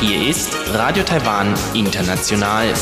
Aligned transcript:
Hier 0.00 0.28
ist 0.28 0.48
Radio 0.72 1.02
Taiwan 1.02 1.54
International. 1.74 2.72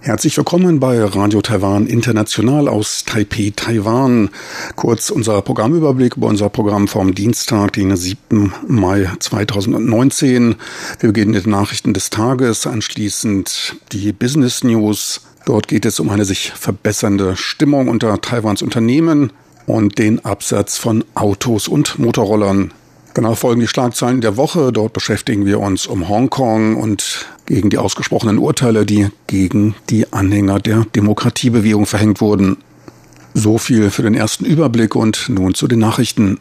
Herzlich 0.00 0.36
willkommen 0.36 0.80
bei 0.80 1.02
Radio 1.02 1.40
Taiwan 1.40 1.86
International 1.86 2.68
aus 2.68 3.06
Taipei, 3.06 3.54
Taiwan. 3.56 4.28
Kurz 4.76 5.08
unser 5.08 5.40
Programmüberblick 5.40 6.18
über 6.18 6.26
unser 6.26 6.50
Programm 6.50 6.88
vom 6.88 7.14
Dienstag, 7.14 7.72
den 7.72 7.96
7. 7.96 8.52
Mai 8.68 9.10
2019. 9.18 10.56
Wir 10.98 11.08
beginnen 11.08 11.30
mit 11.30 11.46
den 11.46 11.52
Nachrichten 11.52 11.94
des 11.94 12.10
Tages, 12.10 12.66
anschließend 12.66 13.76
die 13.92 14.12
Business 14.12 14.62
News. 14.62 15.22
Dort 15.44 15.68
geht 15.68 15.84
es 15.86 16.00
um 16.00 16.10
eine 16.10 16.24
sich 16.24 16.50
verbessernde 16.50 17.36
Stimmung 17.36 17.88
unter 17.88 18.20
Taiwans 18.20 18.62
Unternehmen 18.62 19.32
und 19.66 19.98
den 19.98 20.24
Absatz 20.24 20.76
von 20.76 21.04
Autos 21.14 21.68
und 21.68 21.98
Motorrollern. 21.98 22.72
Danach 23.14 23.36
folgen 23.36 23.60
die 23.60 23.68
Schlagzeilen 23.68 24.20
der 24.20 24.36
Woche. 24.36 24.72
Dort 24.72 24.92
beschäftigen 24.92 25.44
wir 25.44 25.58
uns 25.58 25.86
um 25.86 26.08
Hongkong 26.08 26.76
und 26.76 27.26
gegen 27.46 27.70
die 27.70 27.78
ausgesprochenen 27.78 28.38
Urteile, 28.38 28.86
die 28.86 29.08
gegen 29.26 29.74
die 29.88 30.12
Anhänger 30.12 30.60
der 30.60 30.86
Demokratiebewegung 30.94 31.86
verhängt 31.86 32.20
wurden. 32.20 32.58
So 33.34 33.58
viel 33.58 33.90
für 33.90 34.02
den 34.02 34.14
ersten 34.14 34.44
Überblick 34.44 34.94
und 34.94 35.28
nun 35.28 35.54
zu 35.54 35.66
den 35.66 35.80
Nachrichten. 35.80 36.38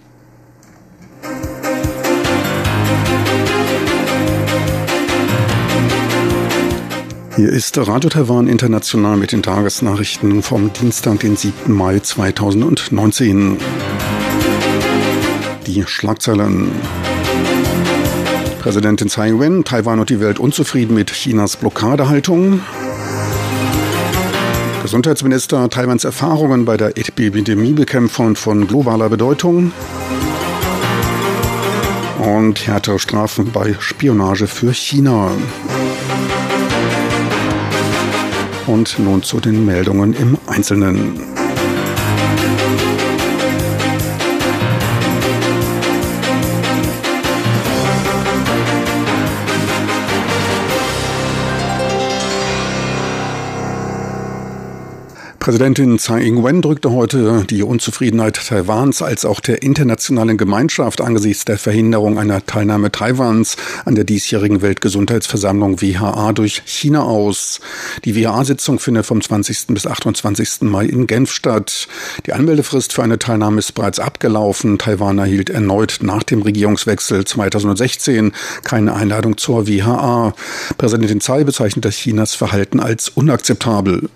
Hier 7.39 7.53
ist 7.53 7.77
Radio 7.77 8.09
Taiwan 8.09 8.48
International 8.48 9.16
mit 9.16 9.31
den 9.31 9.41
Tagesnachrichten 9.41 10.43
vom 10.43 10.73
Dienstag, 10.73 11.21
den 11.21 11.38
7. 11.38 11.71
Mai 11.71 11.99
2019. 11.99 13.57
Die 15.66 15.86
Schlagzeilen. 15.88 16.69
Präsidentin 18.59 19.08
Tsai 19.08 19.30
Ing-wen, 19.30 19.63
Taiwan 19.63 20.02
und 20.02 20.09
die 20.09 20.19
Welt 20.19 20.38
unzufrieden 20.38 20.94
mit 20.94 21.13
Chinas 21.13 21.55
Blockadehaltung. 21.55 22.59
Gesundheitsminister 24.81 25.69
Taiwans 25.69 26.03
Erfahrungen 26.03 26.66
bei 26.66 26.75
der 26.75 26.97
Epidemiebekämpfung 26.97 28.35
von 28.35 28.67
globaler 28.67 29.08
Bedeutung. 29.08 29.72
Und 32.17 32.67
härtere 32.67 33.00
Strafen 33.00 33.53
bei 33.53 33.78
Spionage 33.80 34.47
für 34.47 34.73
China. 34.73 35.31
Und 38.70 39.00
nun 39.00 39.23
zu 39.23 39.39
den 39.39 39.66
Meldungen 39.66 40.14
im 40.14 40.38
Einzelnen. 40.45 41.28
Präsidentin 55.50 55.97
Tsai 55.97 56.22
Ing-wen 56.22 56.61
drückte 56.61 56.92
heute 56.92 57.44
die 57.50 57.64
Unzufriedenheit 57.64 58.36
Taiwans 58.36 59.02
als 59.02 59.25
auch 59.25 59.39
der 59.39 59.64
internationalen 59.64 60.38
Gemeinschaft 60.38 61.02
angesichts 61.02 61.44
der 61.44 61.58
Verhinderung 61.58 62.19
einer 62.19 62.45
Teilnahme 62.45 62.91
Taiwans 62.91 63.58
an 63.83 63.95
der 63.95 64.03
diesjährigen 64.03 64.61
Weltgesundheitsversammlung 64.61 65.81
WHA 65.81 66.33
durch 66.33 66.61
China 66.67 67.02
aus. 67.02 67.61
Die 68.06 68.16
WHA-Sitzung 68.16 68.78
findet 68.78 69.08
vom 69.08 69.23
20. 69.23 69.69
bis 69.69 69.88
28. 69.88 70.61
Mai 70.69 70.86
in 70.86 71.08
Genf 71.08 71.31
statt. 71.31 71.88
Die 72.28 72.34
Anmeldefrist 72.34 72.94
für 72.94 73.02
eine 73.02 73.17
Teilnahme 73.17 73.58
ist 73.58 73.72
bereits 73.72 74.00
abgelaufen. 74.00 74.78
Taiwan 74.78 75.17
erhielt 75.17 75.50
erneut 75.50 75.97
nach 76.03 76.22
dem 76.22 76.44
Regierungswechsel 76.44 77.25
2016 77.25 78.34
keine 78.63 78.94
Einladung 78.94 79.35
zur 79.35 79.68
WHA. 79.68 80.35
Präsidentin 80.78 81.22
Tsai 81.22 81.44
bezeichnete 81.44 81.90
Chinas 81.90 82.35
Verhalten 82.35 82.79
als 82.79 83.09
unakzeptabel. 83.09 84.09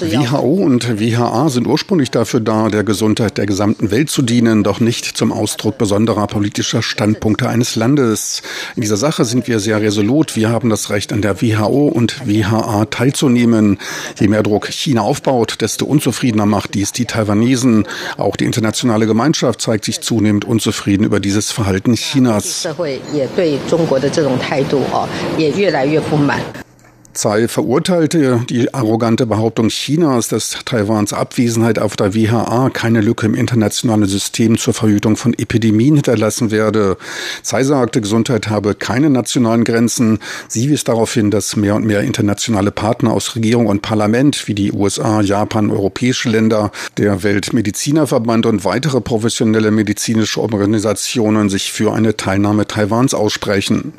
WHO 0.00 0.40
und 0.40 0.98
WHA 0.98 1.50
sind 1.50 1.66
ursprünglich 1.66 2.10
dafür 2.10 2.40
da, 2.40 2.68
der 2.68 2.84
Gesundheit 2.84 3.36
der 3.36 3.44
gesamten 3.44 3.90
Welt 3.90 4.08
zu 4.08 4.22
dienen, 4.22 4.64
doch 4.64 4.80
nicht 4.80 5.04
zum 5.04 5.30
Ausdruck 5.30 5.76
besonderer 5.76 6.26
politischer 6.26 6.80
Standpunkte 6.80 7.48
eines 7.48 7.76
Landes. 7.76 8.42
In 8.76 8.82
dieser 8.82 8.96
Sache 8.96 9.26
sind 9.26 9.46
wir 9.46 9.60
sehr 9.60 9.80
resolut. 9.80 10.36
Wir 10.36 10.48
haben 10.48 10.70
das 10.70 10.88
Recht, 10.88 11.12
an 11.12 11.20
der 11.20 11.42
WHO 11.42 11.88
und 11.88 12.26
WHA 12.26 12.86
teilzunehmen. 12.86 13.78
Je 14.18 14.28
mehr 14.28 14.42
Druck 14.42 14.68
China 14.68 15.02
aufbaut, 15.02 15.60
desto 15.60 15.84
unzufriedener 15.84 16.46
macht 16.46 16.74
dies 16.74 16.92
die 16.92 17.04
Taiwanesen. 17.04 17.86
Auch 18.16 18.36
die 18.36 18.46
internationale 18.46 19.06
Gemeinschaft 19.06 19.60
zeigt 19.60 19.84
sich 19.84 20.00
zunehmend 20.00 20.46
unzufrieden 20.46 21.04
über 21.04 21.20
dieses 21.20 21.52
Verhalten 21.52 21.94
Chinas. 21.94 22.66
Tsai 27.12 27.48
verurteilte 27.48 28.40
die 28.48 28.72
arrogante 28.72 29.26
Behauptung 29.26 29.68
Chinas, 29.68 30.28
dass 30.28 30.56
Taiwans 30.64 31.12
Abwesenheit 31.12 31.80
auf 31.80 31.96
der 31.96 32.14
WHA 32.14 32.70
keine 32.70 33.00
Lücke 33.00 33.26
im 33.26 33.34
internationalen 33.34 34.06
System 34.06 34.56
zur 34.56 34.74
Verhütung 34.74 35.16
von 35.16 35.34
Epidemien 35.34 35.96
hinterlassen 35.96 36.52
werde. 36.52 36.96
Tsai 37.42 37.64
sagte, 37.64 38.00
Gesundheit 38.00 38.48
habe 38.48 38.76
keine 38.76 39.10
nationalen 39.10 39.64
Grenzen. 39.64 40.20
Sie 40.46 40.70
wies 40.70 40.84
darauf 40.84 41.12
hin, 41.12 41.32
dass 41.32 41.56
mehr 41.56 41.74
und 41.74 41.84
mehr 41.84 42.02
internationale 42.02 42.70
Partner 42.70 43.12
aus 43.12 43.34
Regierung 43.34 43.66
und 43.66 43.82
Parlament 43.82 44.46
wie 44.46 44.54
die 44.54 44.70
USA, 44.70 45.20
Japan, 45.20 45.70
europäische 45.70 46.30
Länder, 46.30 46.70
der 46.96 47.24
Weltmedizinerverband 47.24 48.46
und 48.46 48.64
weitere 48.64 49.00
professionelle 49.00 49.72
medizinische 49.72 50.40
Organisationen 50.40 51.50
sich 51.50 51.72
für 51.72 51.92
eine 51.92 52.16
Teilnahme 52.16 52.68
Taiwans 52.68 53.14
aussprechen. 53.14 53.94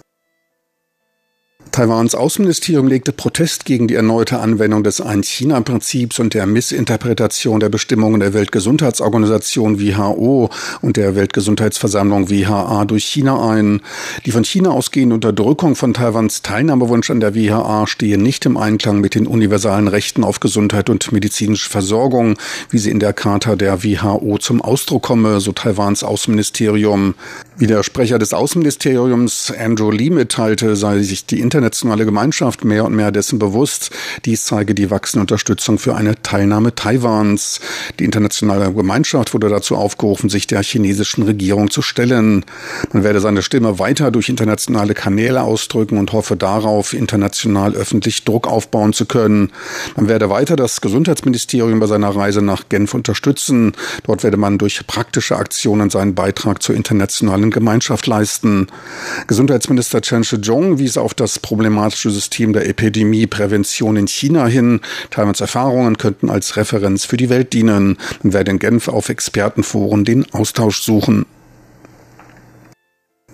Taiwans 1.71 2.15
Außenministerium 2.15 2.85
legte 2.87 3.13
Protest 3.13 3.63
gegen 3.63 3.87
die 3.87 3.95
erneute 3.95 4.39
Anwendung 4.39 4.83
des 4.83 4.99
Ein-China-Prinzips 4.99 6.19
und 6.19 6.33
der 6.33 6.45
Missinterpretation 6.45 7.61
der 7.61 7.69
Bestimmungen 7.69 8.19
der 8.19 8.33
Weltgesundheitsorganisation 8.33 9.79
WHO 9.79 10.49
und 10.81 10.97
der 10.97 11.15
Weltgesundheitsversammlung 11.15 12.29
WHA 12.29 12.83
durch 12.83 13.05
China 13.05 13.49
ein. 13.49 13.79
Die 14.25 14.31
von 14.31 14.43
China 14.43 14.71
ausgehende 14.71 15.15
Unterdrückung 15.15 15.75
von 15.75 15.93
Taiwans 15.93 16.41
Teilnahmewunsch 16.41 17.09
an 17.09 17.21
der 17.21 17.35
WHA 17.35 17.87
stehe 17.87 18.17
nicht 18.17 18.45
im 18.45 18.57
Einklang 18.57 18.99
mit 18.99 19.15
den 19.15 19.25
universalen 19.25 19.87
Rechten 19.87 20.25
auf 20.25 20.41
Gesundheit 20.41 20.89
und 20.89 21.13
medizinische 21.13 21.69
Versorgung, 21.69 22.37
wie 22.69 22.79
sie 22.79 22.91
in 22.91 22.99
der 22.99 23.13
Charta 23.13 23.55
der 23.55 23.81
WHO 23.81 24.39
zum 24.39 24.61
Ausdruck 24.61 25.03
komme, 25.03 25.39
so 25.39 25.53
Taiwans 25.53 26.03
Außenministerium. 26.03 27.15
Wie 27.57 27.67
der 27.67 27.83
Sprecher 27.83 28.17
des 28.17 28.33
Außenministeriums 28.33 29.53
Andrew 29.57 29.91
Lee 29.91 30.09
mitteilte, 30.09 30.75
sei 30.75 30.99
sich 31.03 31.27
die 31.27 31.39
internationale 31.61 32.05
Gemeinschaft 32.05 32.65
mehr 32.65 32.85
und 32.85 32.95
mehr 32.95 33.11
dessen 33.11 33.37
bewusst. 33.37 33.91
Dies 34.25 34.45
zeige 34.45 34.73
die 34.73 34.89
wachsende 34.89 35.21
Unterstützung 35.21 35.77
für 35.77 35.95
eine 35.95 36.19
Teilnahme 36.23 36.73
Taiwans. 36.73 37.59
Die 37.99 38.03
internationale 38.03 38.73
Gemeinschaft 38.73 39.35
wurde 39.35 39.47
dazu 39.47 39.75
aufgerufen, 39.75 40.27
sich 40.27 40.47
der 40.47 40.63
chinesischen 40.63 41.21
Regierung 41.23 41.69
zu 41.69 41.83
stellen. 41.83 42.45
Man 42.91 43.03
werde 43.03 43.19
seine 43.19 43.43
Stimme 43.43 43.77
weiter 43.77 44.09
durch 44.09 44.29
internationale 44.29 44.95
Kanäle 44.95 45.43
ausdrücken 45.43 45.99
und 45.99 46.13
hoffe 46.13 46.35
darauf, 46.35 46.93
international 46.93 47.75
öffentlich 47.75 48.23
Druck 48.23 48.47
aufbauen 48.47 48.93
zu 48.93 49.05
können. 49.05 49.51
Man 49.95 50.07
werde 50.07 50.31
weiter 50.31 50.55
das 50.55 50.81
Gesundheitsministerium 50.81 51.79
bei 51.79 51.85
seiner 51.85 52.09
Reise 52.09 52.41
nach 52.41 52.69
Genf 52.69 52.95
unterstützen. 52.95 53.73
Dort 54.07 54.23
werde 54.23 54.37
man 54.37 54.57
durch 54.57 54.87
praktische 54.87 55.35
Aktionen 55.35 55.91
seinen 55.91 56.15
Beitrag 56.15 56.63
zur 56.63 56.73
internationalen 56.73 57.51
Gemeinschaft 57.51 58.07
leisten. 58.07 58.65
Gesundheitsminister 59.27 60.01
Chen 60.01 60.23
Shih-chung 60.23 60.79
wies 60.79 60.97
auf 60.97 61.13
das 61.13 61.37
problematische 61.51 62.11
System 62.11 62.53
der 62.53 62.69
Epidemieprävention 62.69 63.97
in 63.97 64.07
China 64.07 64.45
hin. 64.45 64.79
Taiwans 65.09 65.41
Erfahrungen 65.41 65.97
könnten 65.97 66.29
als 66.29 66.55
Referenz 66.55 67.03
für 67.03 67.17
die 67.17 67.29
Welt 67.29 67.51
dienen. 67.51 67.97
Man 68.23 68.31
werde 68.31 68.51
in 68.51 68.59
Genf 68.59 68.87
auf 68.87 69.09
Expertenforen 69.09 70.05
den 70.05 70.33
Austausch 70.33 70.81
suchen. 70.81 71.25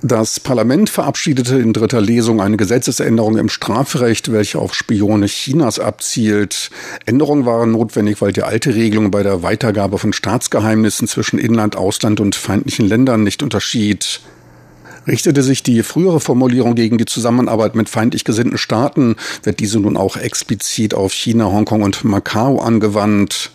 Das 0.02 0.40
Parlament 0.40 0.90
verabschiedete 0.90 1.60
in 1.60 1.74
dritter 1.74 2.02
Lesung 2.02 2.42
eine 2.42 2.58
Gesetzesänderung 2.58 3.38
im 3.38 3.50
Strafrecht, 3.50 4.32
welche 4.32 4.58
auf 4.58 4.74
Spione 4.74 5.28
Chinas 5.28 5.78
abzielt. 5.78 6.72
Änderungen 7.06 7.46
waren 7.46 7.72
notwendig, 7.72 8.20
weil 8.20 8.34
die 8.34 8.42
alte 8.42 8.74
Regelung 8.74 9.12
bei 9.12 9.22
der 9.22 9.44
Weitergabe 9.44 10.00
von 10.00 10.12
Staatsgeheimnissen 10.12 11.08
zwischen 11.08 11.38
Inland, 11.38 11.76
Ausland 11.76 12.20
und 12.20 12.34
feindlichen 12.34 12.88
Ländern 12.88 13.24
nicht 13.24 13.44
unterschied. 13.44 14.22
Richtete 15.08 15.42
sich 15.42 15.64
die 15.64 15.84
frühere 15.84 16.20
Formulierung 16.20 16.76
gegen 16.76 16.98
die 16.98 17.06
Zusammenarbeit 17.06 17.76
mit 17.76 17.90
feindlich 17.90 18.26
gesinnten 18.26 18.58
Staaten, 18.58 19.16
wird 19.44 19.60
diese 19.60 19.80
nun 19.80 19.98
auch 19.98 20.18
explizit 20.18 20.94
auf 20.94 21.14
China, 21.14 21.46
Hongkong 21.46 21.82
und 21.82 22.04
Macau 22.04 22.60
angewandt. 22.60 23.52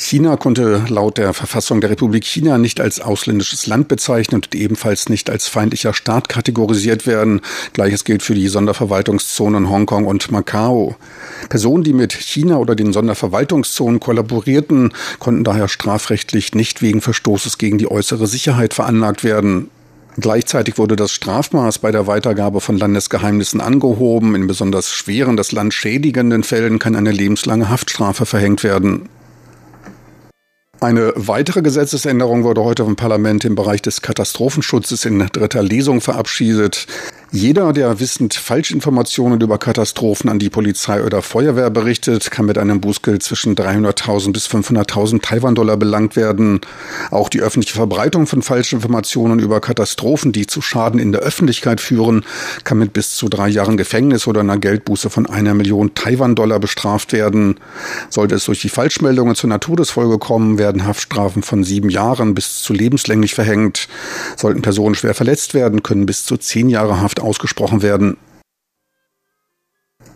China 0.00 0.36
konnte 0.36 0.84
laut 0.88 1.18
der 1.18 1.34
Verfassung 1.34 1.80
der 1.80 1.90
Republik 1.90 2.24
China 2.24 2.56
nicht 2.56 2.80
als 2.80 3.00
ausländisches 3.00 3.66
Land 3.66 3.88
bezeichnet 3.88 4.46
und 4.46 4.54
ebenfalls 4.54 5.08
nicht 5.08 5.28
als 5.28 5.48
feindlicher 5.48 5.92
Staat 5.92 6.28
kategorisiert 6.28 7.04
werden. 7.04 7.40
Gleiches 7.72 8.04
gilt 8.04 8.22
für 8.22 8.36
die 8.36 8.46
Sonderverwaltungszonen 8.46 9.68
Hongkong 9.68 10.06
und 10.06 10.30
Macau. 10.30 10.94
Personen, 11.48 11.82
die 11.82 11.94
mit 11.94 12.12
China 12.12 12.58
oder 12.58 12.76
den 12.76 12.92
Sonderverwaltungszonen 12.92 13.98
kollaborierten, 13.98 14.92
konnten 15.18 15.42
daher 15.42 15.66
strafrechtlich 15.66 16.54
nicht 16.54 16.80
wegen 16.80 17.00
Verstoßes 17.00 17.58
gegen 17.58 17.76
die 17.76 17.90
äußere 17.90 18.28
Sicherheit 18.28 18.74
veranlagt 18.74 19.24
werden. 19.24 19.68
Gleichzeitig 20.20 20.78
wurde 20.78 20.96
das 20.96 21.12
Strafmaß 21.12 21.78
bei 21.78 21.92
der 21.92 22.08
Weitergabe 22.08 22.60
von 22.60 22.76
Landesgeheimnissen 22.76 23.60
angehoben. 23.60 24.34
In 24.34 24.48
besonders 24.48 24.92
schweren, 24.92 25.36
das 25.36 25.52
Land 25.52 25.74
schädigenden 25.74 26.42
Fällen 26.42 26.80
kann 26.80 26.96
eine 26.96 27.12
lebenslange 27.12 27.68
Haftstrafe 27.68 28.26
verhängt 28.26 28.64
werden. 28.64 29.08
Eine 30.80 31.12
weitere 31.16 31.60
Gesetzesänderung 31.60 32.44
wurde 32.44 32.62
heute 32.62 32.84
vom 32.84 32.94
Parlament 32.94 33.44
im 33.44 33.56
Bereich 33.56 33.82
des 33.82 34.00
Katastrophenschutzes 34.00 35.04
in 35.06 35.18
dritter 35.18 35.60
Lesung 35.60 36.00
verabschiedet. 36.00 36.86
Jeder, 37.30 37.74
der 37.74 38.00
wissend 38.00 38.32
Falschinformationen 38.32 39.38
über 39.42 39.58
Katastrophen 39.58 40.30
an 40.30 40.38
die 40.38 40.48
Polizei 40.48 41.04
oder 41.04 41.20
Feuerwehr 41.20 41.68
berichtet, 41.68 42.30
kann 42.30 42.46
mit 42.46 42.56
einem 42.56 42.80
Bußgeld 42.80 43.22
zwischen 43.22 43.54
300.000 43.54 44.32
bis 44.32 44.46
500.000 44.46 45.20
Taiwan-Dollar 45.20 45.76
belangt 45.76 46.16
werden. 46.16 46.62
Auch 47.10 47.28
die 47.28 47.42
öffentliche 47.42 47.74
Verbreitung 47.74 48.26
von 48.26 48.40
Falschinformationen 48.40 49.40
über 49.40 49.60
Katastrophen, 49.60 50.32
die 50.32 50.46
zu 50.46 50.62
Schaden 50.62 50.98
in 50.98 51.12
der 51.12 51.20
Öffentlichkeit 51.20 51.82
führen, 51.82 52.24
kann 52.64 52.78
mit 52.78 52.94
bis 52.94 53.16
zu 53.16 53.28
drei 53.28 53.48
Jahren 53.48 53.76
Gefängnis 53.76 54.26
oder 54.26 54.40
einer 54.40 54.56
Geldbuße 54.56 55.10
von 55.10 55.26
einer 55.26 55.52
Million 55.52 55.94
Taiwan-Dollar 55.94 56.60
bestraft 56.60 57.12
werden. 57.12 57.60
Sollte 58.08 58.36
es 58.36 58.46
durch 58.46 58.62
die 58.62 58.70
Falschmeldungen 58.70 59.34
zur 59.34 59.50
Naturtodesfolge 59.50 60.16
kommen, 60.16 60.56
werden 60.56 60.67
Haftstrafen 60.72 61.42
von 61.42 61.64
sieben 61.64 61.90
Jahren 61.90 62.34
bis 62.34 62.60
zu 62.62 62.72
lebenslänglich 62.72 63.34
verhängt. 63.34 63.88
Sollten 64.36 64.62
Personen 64.62 64.94
schwer 64.94 65.14
verletzt 65.14 65.54
werden, 65.54 65.82
können 65.82 66.06
bis 66.06 66.24
zu 66.24 66.36
zehn 66.36 66.68
Jahre 66.68 67.00
Haft 67.00 67.20
ausgesprochen 67.20 67.82
werden. 67.82 68.16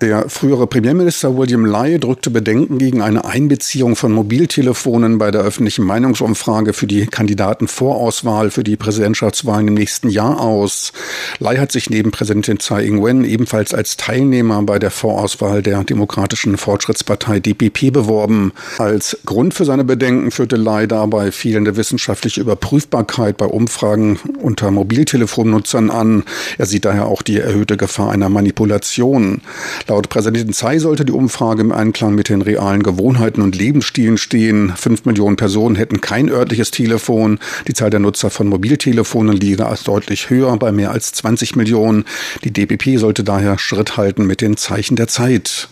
Der 0.02 0.28
frühere 0.28 0.66
Premierminister 0.66 1.38
William 1.38 1.64
Lai 1.64 1.96
drückte 1.96 2.30
Bedenken 2.30 2.78
gegen 2.78 3.02
eine 3.02 3.24
Einbeziehung 3.24 3.94
von 3.94 4.10
Mobiltelefonen 4.10 5.18
bei 5.18 5.30
der 5.30 5.42
öffentlichen 5.42 5.84
Meinungsumfrage 5.84 6.72
für 6.72 6.88
die 6.88 7.06
Kandidatenvorauswahl 7.06 8.50
für 8.50 8.64
die 8.64 8.74
Präsidentschaftswahlen 8.74 9.68
im 9.68 9.74
nächsten 9.74 10.08
Jahr 10.08 10.40
aus. 10.40 10.92
Lai 11.38 11.58
hat 11.58 11.70
sich 11.70 11.88
neben 11.88 12.10
Präsidentin 12.10 12.58
Tsai 12.58 12.84
Ing-wen 12.84 13.22
ebenfalls 13.22 13.74
als 13.74 13.96
Teilnehmer 13.96 14.60
bei 14.64 14.80
der 14.80 14.90
Vorauswahl 14.90 15.62
der 15.62 15.84
Demokratischen 15.84 16.56
Fortschrittspartei 16.56 17.38
DPP 17.38 17.92
beworben. 17.92 18.50
Als 18.78 19.16
Grund 19.24 19.54
für 19.54 19.64
seine 19.64 19.84
Bedenken 19.84 20.32
führte 20.32 20.56
Lai 20.56 20.88
dabei 20.88 21.30
fehlende 21.30 21.76
wissenschaftliche 21.76 22.40
Überprüfbarkeit 22.40 23.36
bei 23.36 23.46
Umfragen 23.46 24.18
unter 24.40 24.72
Mobiltelefonnutzern 24.72 25.90
an. 25.90 26.24
Er 26.58 26.66
sieht 26.66 26.86
daher 26.86 27.06
auch 27.06 27.22
die 27.22 27.38
erhöhte 27.38 27.76
Gefahr 27.76 28.10
einer 28.10 28.30
Manipulation. 28.30 29.42
Laut 29.92 30.08
Präsidentin 30.08 30.54
Tsai 30.54 30.78
sollte 30.78 31.04
die 31.04 31.12
Umfrage 31.12 31.60
im 31.60 31.70
Einklang 31.70 32.14
mit 32.14 32.30
den 32.30 32.40
realen 32.40 32.82
Gewohnheiten 32.82 33.42
und 33.42 33.54
Lebensstilen 33.54 34.16
stehen. 34.16 34.72
Fünf 34.74 35.04
Millionen 35.04 35.36
Personen 35.36 35.76
hätten 35.76 36.00
kein 36.00 36.30
örtliches 36.30 36.70
Telefon. 36.70 37.38
Die 37.68 37.74
Zahl 37.74 37.90
der 37.90 38.00
Nutzer 38.00 38.30
von 38.30 38.48
Mobiltelefonen 38.48 39.36
liege 39.36 39.66
als 39.66 39.84
deutlich 39.84 40.30
höher, 40.30 40.56
bei 40.56 40.72
mehr 40.72 40.92
als 40.92 41.12
20 41.12 41.56
Millionen. 41.56 42.06
Die 42.42 42.50
DPP 42.50 42.98
sollte 42.98 43.22
daher 43.22 43.58
Schritt 43.58 43.98
halten 43.98 44.24
mit 44.24 44.40
den 44.40 44.56
Zeichen 44.56 44.96
der 44.96 45.08
Zeit. 45.08 45.68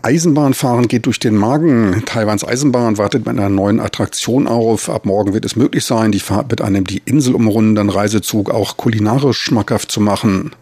Eisenbahnfahren 0.00 0.88
geht 0.88 1.04
durch 1.04 1.18
den 1.18 1.36
Magen. 1.36 2.04
Taiwans 2.06 2.42
Eisenbahn 2.42 2.96
wartet 2.96 3.26
mit 3.26 3.38
einer 3.38 3.50
neuen 3.50 3.80
Attraktion 3.80 4.48
auf. 4.48 4.88
Ab 4.88 5.04
morgen 5.04 5.34
wird 5.34 5.44
es 5.44 5.56
möglich 5.56 5.84
sein, 5.84 6.10
die 6.10 6.20
Fahrt 6.20 6.50
mit 6.50 6.62
einem 6.62 6.86
die 6.86 7.02
Insel 7.04 7.34
umrundenden 7.34 7.90
Reisezug 7.90 8.48
auch 8.48 8.78
kulinarisch 8.78 9.42
schmackhaft 9.42 9.92
zu 9.92 10.00
machen. 10.00 10.52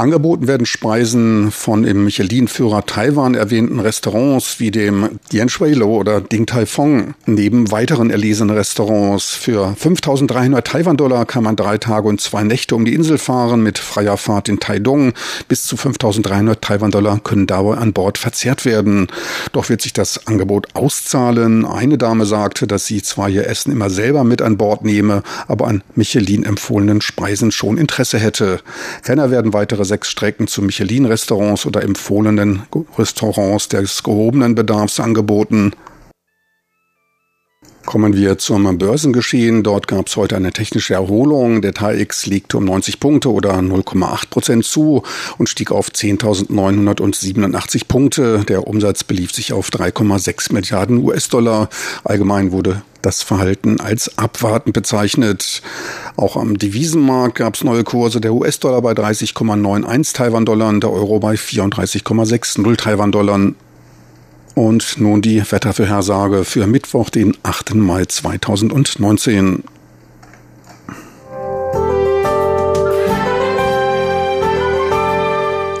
Angeboten 0.00 0.48
werden 0.48 0.64
Speisen 0.64 1.50
von 1.50 1.84
im 1.84 2.04
Michelin-Führer 2.04 2.86
Taiwan 2.86 3.34
erwähnten 3.34 3.80
Restaurants 3.80 4.58
wie 4.58 4.70
dem 4.70 5.20
Dian 5.30 5.50
Shui 5.50 5.74
Lo 5.74 5.94
oder 5.94 6.22
Ding 6.22 6.46
Tai 6.46 6.64
Fong, 6.64 7.12
neben 7.26 7.70
weiteren 7.70 8.08
erlesenen 8.08 8.56
Restaurants. 8.56 9.28
Für 9.34 9.74
5300 9.76 10.66
Taiwan-Dollar 10.66 11.26
kann 11.26 11.44
man 11.44 11.54
drei 11.54 11.76
Tage 11.76 12.08
und 12.08 12.18
zwei 12.18 12.44
Nächte 12.44 12.76
um 12.76 12.86
die 12.86 12.94
Insel 12.94 13.18
fahren 13.18 13.62
mit 13.62 13.78
freier 13.78 14.16
Fahrt 14.16 14.48
in 14.48 14.58
Taidong. 14.58 15.12
Bis 15.48 15.64
zu 15.64 15.76
5300 15.76 16.62
Taiwan-Dollar 16.62 17.20
können 17.20 17.46
dabei 17.46 17.76
an 17.76 17.92
Bord 17.92 18.16
verzehrt 18.16 18.64
werden. 18.64 19.08
Doch 19.52 19.68
wird 19.68 19.82
sich 19.82 19.92
das 19.92 20.26
Angebot 20.26 20.68
auszahlen. 20.72 21.66
Eine 21.66 21.98
Dame 21.98 22.24
sagte, 22.24 22.66
dass 22.66 22.86
sie 22.86 23.02
zwar 23.02 23.28
ihr 23.28 23.46
Essen 23.46 23.70
immer 23.70 23.90
selber 23.90 24.24
mit 24.24 24.40
an 24.40 24.56
Bord 24.56 24.82
nehme, 24.82 25.22
aber 25.46 25.66
an 25.66 25.82
Michelin 25.94 26.44
empfohlenen 26.44 27.02
Speisen 27.02 27.52
schon 27.52 27.76
Interesse 27.76 28.18
hätte. 28.18 28.60
Ferner 29.02 29.30
werden 29.30 29.52
weitere 29.52 29.89
sechs 29.90 30.08
Strecken 30.08 30.46
zu 30.46 30.62
Michelin-Restaurants 30.62 31.66
oder 31.66 31.82
empfohlenen 31.82 32.62
Restaurants 32.96 33.68
des 33.68 34.02
gehobenen 34.02 34.54
Bedarfs 34.54 35.00
angeboten. 35.00 35.72
Kommen 37.90 38.14
wir 38.14 38.38
zum 38.38 38.78
Börsengeschehen. 38.78 39.64
Dort 39.64 39.88
gab 39.88 40.06
es 40.06 40.14
heute 40.14 40.36
eine 40.36 40.52
technische 40.52 40.94
Erholung. 40.94 41.60
Der 41.60 41.74
TAIX 41.74 42.26
legte 42.26 42.58
um 42.58 42.64
90 42.64 43.00
Punkte 43.00 43.32
oder 43.32 43.54
0,8 43.54 44.30
Prozent 44.30 44.64
zu 44.64 45.02
und 45.38 45.48
stieg 45.48 45.72
auf 45.72 45.88
10.987 45.88 47.88
Punkte. 47.88 48.44
Der 48.44 48.68
Umsatz 48.68 49.02
belief 49.02 49.32
sich 49.32 49.52
auf 49.52 49.70
3,6 49.70 50.52
Milliarden 50.52 51.02
US-Dollar. 51.02 51.68
Allgemein 52.04 52.52
wurde 52.52 52.82
das 53.02 53.24
Verhalten 53.24 53.80
als 53.80 54.16
abwartend 54.16 54.72
bezeichnet. 54.72 55.60
Auch 56.16 56.36
am 56.36 56.58
Devisenmarkt 56.58 57.38
gab 57.38 57.56
es 57.56 57.64
neue 57.64 57.82
Kurse. 57.82 58.20
Der 58.20 58.34
US-Dollar 58.34 58.82
bei 58.82 58.92
30,91 58.92 60.14
Taiwan-Dollar, 60.14 60.78
der 60.78 60.92
Euro 60.92 61.18
bei 61.18 61.34
34,60 61.34 62.76
Taiwan-Dollar. 62.76 63.52
Und 64.54 65.00
nun 65.00 65.22
die 65.22 65.42
Wettervorhersage 65.50 66.44
für 66.44 66.66
Mittwoch, 66.66 67.10
den 67.10 67.36
8. 67.42 67.74
Mai 67.74 68.04
2019. 68.04 69.64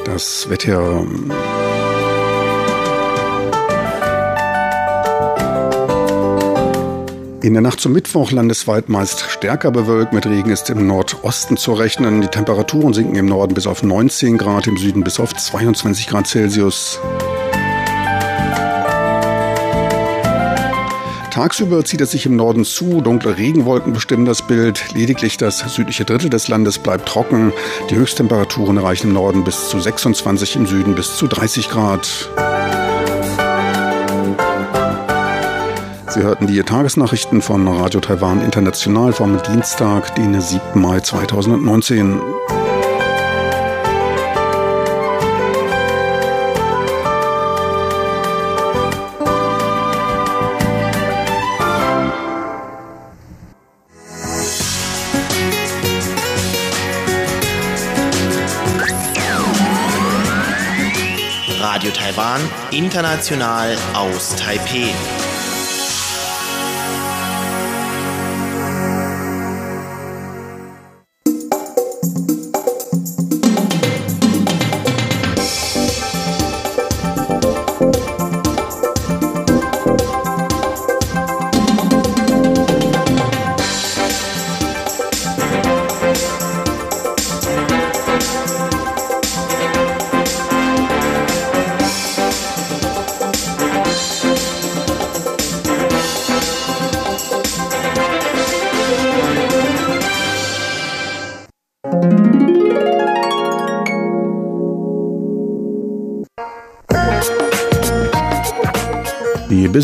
Das 0.04 0.48
Wetter 0.50 1.04
In 7.42 7.54
der 7.54 7.62
Nacht 7.62 7.80
zum 7.80 7.92
Mittwoch 7.92 8.32
landesweit 8.32 8.90
meist 8.90 9.20
stärker 9.30 9.70
bewölkt. 9.70 10.12
Mit 10.12 10.26
Regen 10.26 10.50
ist 10.50 10.68
im 10.68 10.86
Nordosten 10.86 11.56
zu 11.56 11.72
rechnen. 11.72 12.20
Die 12.20 12.28
Temperaturen 12.28 12.92
sinken 12.92 13.16
im 13.16 13.24
Norden 13.24 13.54
bis 13.54 13.66
auf 13.66 13.82
19 13.82 14.36
Grad, 14.36 14.66
im 14.66 14.76
Süden 14.76 15.02
bis 15.02 15.18
auf 15.18 15.34
22 15.34 16.06
Grad 16.06 16.26
Celsius. 16.26 17.00
Tagsüber 21.40 21.82
zieht 21.86 22.02
es 22.02 22.10
sich 22.10 22.26
im 22.26 22.36
Norden 22.36 22.66
zu, 22.66 23.00
dunkle 23.00 23.38
Regenwolken 23.38 23.94
bestimmen 23.94 24.26
das 24.26 24.42
Bild. 24.42 24.92
Lediglich 24.92 25.38
das 25.38 25.60
südliche 25.74 26.04
Drittel 26.04 26.28
des 26.28 26.48
Landes 26.48 26.78
bleibt 26.78 27.08
trocken. 27.08 27.54
Die 27.88 27.94
Höchsttemperaturen 27.94 28.76
erreichen 28.76 29.06
im 29.06 29.14
Norden 29.14 29.42
bis 29.42 29.70
zu 29.70 29.80
26, 29.80 30.56
im 30.56 30.66
Süden 30.66 30.94
bis 30.94 31.16
zu 31.16 31.28
30 31.28 31.70
Grad. 31.70 32.28
Sie 36.08 36.20
hörten 36.20 36.46
die 36.46 36.62
Tagesnachrichten 36.62 37.40
von 37.40 37.66
Radio 37.66 38.00
Taiwan 38.00 38.44
International 38.44 39.14
vom 39.14 39.40
Dienstag, 39.42 40.14
den 40.16 40.38
7. 40.38 40.60
Mai 40.74 41.00
2019. 41.00 42.20
Taiwan, 62.30 62.48
international 62.70 63.76
aus 63.94 64.36
Taipeh. 64.36 65.29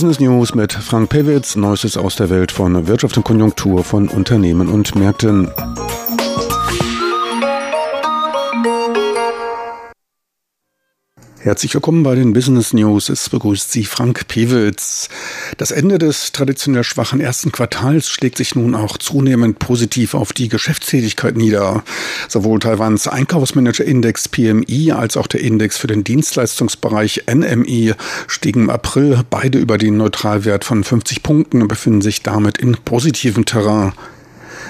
Business 0.06 0.20
News 0.20 0.54
mit 0.54 0.72
Frank 0.72 1.08
Pewitz, 1.08 1.56
Neuestes 1.56 1.96
aus 1.96 2.14
der 2.14 2.30
Welt 2.30 2.52
von 2.52 2.86
Wirtschaft 2.86 3.16
und 3.16 3.24
Konjunktur 3.24 3.82
von 3.82 4.06
Unternehmen 4.08 4.68
und 4.68 4.94
Märkten. 4.94 5.50
Herzlich 11.46 11.74
willkommen 11.74 12.02
bei 12.02 12.16
den 12.16 12.32
Business 12.32 12.72
News. 12.72 13.08
Es 13.08 13.28
begrüßt 13.28 13.70
Sie 13.70 13.84
Frank 13.84 14.26
Pewitz. 14.26 15.08
Das 15.58 15.70
Ende 15.70 15.96
des 15.96 16.32
traditionell 16.32 16.82
schwachen 16.82 17.20
ersten 17.20 17.52
Quartals 17.52 18.08
schlägt 18.08 18.36
sich 18.36 18.56
nun 18.56 18.74
auch 18.74 18.98
zunehmend 18.98 19.60
positiv 19.60 20.14
auf 20.14 20.32
die 20.32 20.48
Geschäftstätigkeit 20.48 21.36
nieder. 21.36 21.84
Sowohl 22.26 22.58
Taiwans 22.58 23.06
Einkaufsmanager-Index 23.06 24.28
PMI 24.30 24.90
als 24.90 25.16
auch 25.16 25.28
der 25.28 25.40
Index 25.40 25.78
für 25.78 25.86
den 25.86 26.02
Dienstleistungsbereich 26.02 27.26
NMI 27.32 27.94
stiegen 28.26 28.62
im 28.62 28.70
April 28.70 29.20
beide 29.30 29.60
über 29.60 29.78
den 29.78 29.98
Neutralwert 29.98 30.64
von 30.64 30.82
50 30.82 31.22
Punkten 31.22 31.62
und 31.62 31.68
befinden 31.68 32.02
sich 32.02 32.24
damit 32.24 32.58
in 32.58 32.76
positivem 32.84 33.44
Terrain. 33.44 33.92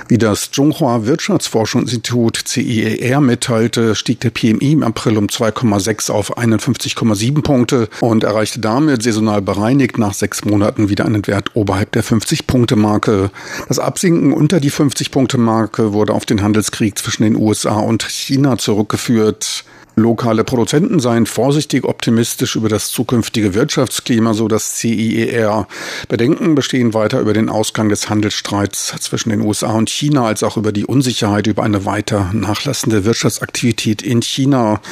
Wie 0.09 0.19
das 0.19 0.53
Zhonghua 0.53 1.05
Wirtschaftsforschungsinstitut 1.05 2.37
CIER 2.47 3.21
mitteilte, 3.21 3.97
stieg 3.97 4.21
der 4.21 4.31
PMI 4.31 4.73
im 4.73 4.83
April 4.85 5.19
um 5.19 5.27
2,6 5.27 6.13
auf 6.13 6.39
51,7 6.39 7.43
Punkte 7.43 7.89
und 8.01 8.23
erreichte 8.23 8.61
damit 8.61 9.03
saisonal 9.03 9.43
bereinigt 9.43 9.99
nach 9.99 10.15
sechs 10.15 10.45
Monaten 10.45 10.89
wieder 10.89 11.07
einen 11.07 11.27
Wert 11.27 11.57
oberhalb 11.57 11.91
der 11.91 12.05
50-Punkte-Marke. 12.05 13.31
Das 13.67 13.81
Absinken 13.81 14.33
unter 14.33 14.61
die 14.61 14.71
50-Punkte-Marke 14.71 15.93
wurde 15.93 16.13
auf 16.13 16.25
den 16.25 16.41
Handelskrieg 16.41 16.97
zwischen 16.97 17.25
den 17.25 17.35
USA 17.35 17.75
und 17.75 18.05
China 18.05 18.59
zurückgeführt. 18.59 19.65
Lokale 19.99 20.45
Produzenten 20.45 21.01
seien 21.01 21.25
vorsichtig 21.25 21.87
optimistisch 21.87 22.55
über 22.55 22.69
das 22.69 22.91
zukünftige 22.91 23.55
Wirtschaftsklima, 23.55 24.35
so 24.35 24.47
das 24.47 24.77
CIER. 24.77 25.67
Bedenken 26.11 26.55
bestehen 26.55 26.93
weiter 26.93 27.19
über 27.19 27.33
den 27.33 27.49
Ausgang 27.49 27.89
des 27.89 28.11
Handelsstreits 28.11 28.95
zwischen 29.01 29.31
den 29.31 29.41
USA 29.41 29.73
und 29.73 29.89
China, 29.89 30.27
als 30.27 30.43
auch 30.43 30.59
über 30.59 30.71
die 30.71 30.85
Unsicherheit 30.85 31.47
über 31.47 31.63
eine 31.63 31.87
weiter 31.87 32.31
nachlassende 32.35 33.07
Wirtschaftsaktivität 33.07 34.03
in 34.03 34.21
China. 34.21 34.83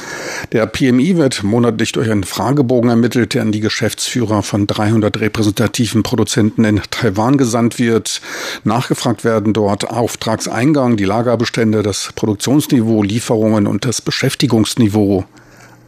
Der 0.52 0.64
PMI 0.64 1.18
wird 1.18 1.42
monatlich 1.42 1.92
durch 1.92 2.10
einen 2.10 2.24
Fragebogen 2.24 2.88
ermittelt, 2.88 3.34
der 3.34 3.42
an 3.42 3.52
die 3.52 3.60
Geschäftsführer 3.60 4.42
von 4.42 4.66
300 4.66 5.20
repräsentativen 5.20 6.02
Produzenten 6.02 6.64
in 6.64 6.80
Taiwan 6.90 7.36
gesandt 7.36 7.78
wird. 7.78 8.22
Nachgefragt 8.64 9.22
werden 9.22 9.52
dort 9.52 9.86
Auftragseingang, 9.86 10.96
die 10.96 11.04
Lagerbestände, 11.04 11.82
das 11.82 12.08
Produktionsniveau, 12.14 13.02
Lieferungen 13.02 13.66
und 13.66 13.84
das 13.84 14.00
Beschäftigungsniveau 14.00 14.93
Niveau. 14.94 15.24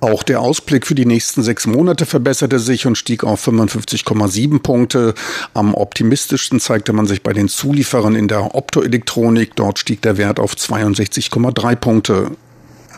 Auch 0.01 0.23
der 0.23 0.41
Ausblick 0.41 0.87
für 0.87 0.95
die 0.95 1.07
nächsten 1.07 1.43
sechs 1.43 1.67
Monate 1.67 2.05
verbesserte 2.05 2.59
sich 2.59 2.87
und 2.87 2.99
stieg 2.99 3.25
auf 3.25 3.47
55,7 3.47 4.59
Punkte. 4.61 5.15
Am 5.55 5.75
optimistischsten 5.75 6.61
zeigte 6.61 6.93
man 6.93 7.07
sich 7.07 7.23
bei 7.23 7.33
den 7.33 7.49
Zulieferern 7.49 8.15
in 8.15 8.29
der 8.29 8.55
Optoelektronik. 8.55 9.57
Dort 9.57 9.79
stieg 9.79 10.03
der 10.03 10.19
Wert 10.19 10.39
auf 10.39 10.55
62,3 10.55 11.77
Punkte. 11.77 12.31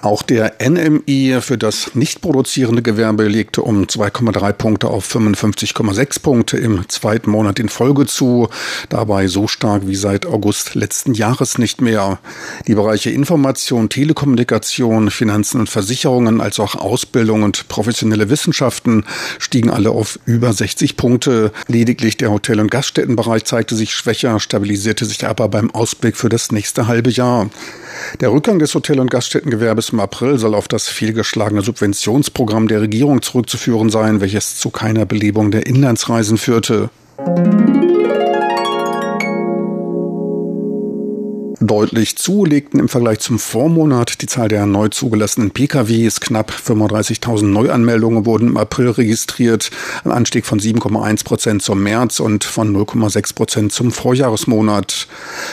Auch 0.02 0.22
der 0.22 0.54
NMI 0.60 1.40
für 1.40 1.58
das 1.58 1.94
nicht 1.94 2.20
produzierende 2.20 2.82
Gewerbe 2.82 3.26
legte 3.26 3.62
um 3.62 3.84
2,3 3.84 4.52
Punkte 4.52 4.88
auf 4.88 5.12
55,6 5.12 6.22
Punkte 6.22 6.56
im 6.56 6.88
zweiten 6.88 7.30
Monat 7.30 7.58
in 7.58 7.68
Folge 7.68 8.06
zu, 8.06 8.48
dabei 8.88 9.26
so 9.26 9.48
stark 9.48 9.86
wie 9.86 9.96
seit 9.96 10.24
August 10.26 10.74
letzten 10.74 11.14
Jahres 11.14 11.58
nicht 11.58 11.80
mehr. 11.80 12.18
Die 12.66 12.74
Bereiche 12.74 13.10
Information, 13.10 13.88
Telekommunikation, 13.88 15.10
Finanzen 15.10 15.60
und 15.60 15.68
Versicherungen 15.68 16.40
als 16.40 16.60
auch 16.60 16.76
Ausbildung 16.76 17.42
und 17.42 17.66
professionelle 17.68 18.30
Wissenschaften 18.30 19.04
stiegen 19.38 19.70
alle 19.70 19.90
auf 19.90 20.20
über 20.26 20.52
60 20.52 20.96
Punkte. 20.96 21.52
Lediglich 21.66 22.16
der 22.16 22.30
Hotel- 22.30 22.60
und 22.60 22.70
Gaststättenbereich 22.70 23.44
zeigte 23.44 23.74
sich 23.74 23.92
schwächer, 23.92 24.38
stabilisierte 24.38 25.06
sich 25.06 25.26
aber 25.26 25.48
beim 25.48 25.72
Ausblick 25.72 26.16
für 26.16 26.28
das 26.28 26.52
nächste 26.52 26.86
halbe 26.86 27.10
Jahr. 27.10 27.50
Der 28.20 28.32
Rückgang 28.32 28.58
des 28.58 28.74
Hotel- 28.74 29.00
und 29.00 29.10
Gaststättengewerbes 29.10 29.90
im 29.90 30.00
April 30.00 30.38
soll 30.38 30.54
auf 30.54 30.68
das 30.68 30.88
fehlgeschlagene 30.88 31.62
Subventionsprogramm 31.62 32.68
der 32.68 32.80
Regierung 32.80 33.22
zurückzuführen 33.22 33.90
sein, 33.90 34.20
welches 34.20 34.58
zu 34.58 34.70
keiner 34.70 35.06
Belebung 35.06 35.50
der 35.50 35.66
Inlandsreisen 35.66 36.38
führte. 36.38 36.90
Deutlich 41.68 42.16
zulegten 42.16 42.80
im 42.80 42.88
Vergleich 42.88 43.18
zum 43.18 43.38
Vormonat 43.38 44.22
die 44.22 44.26
Zahl 44.26 44.48
der 44.48 44.64
neu 44.64 44.88
zugelassenen 44.88 45.50
PKWs. 45.50 46.18
Knapp 46.18 46.50
35.000 46.50 47.44
Neuanmeldungen 47.44 48.24
wurden 48.24 48.48
im 48.48 48.56
April 48.56 48.88
registriert, 48.88 49.70
ein 50.02 50.10
Anstieg 50.10 50.46
von 50.46 50.58
7,1 50.58 51.24
Prozent 51.24 51.62
zum 51.62 51.82
März 51.82 52.20
und 52.20 52.44
von 52.44 52.74
0,6 52.74 53.34
Prozent 53.34 53.72
zum 53.72 53.92
Vorjahresmonat. 53.92 55.08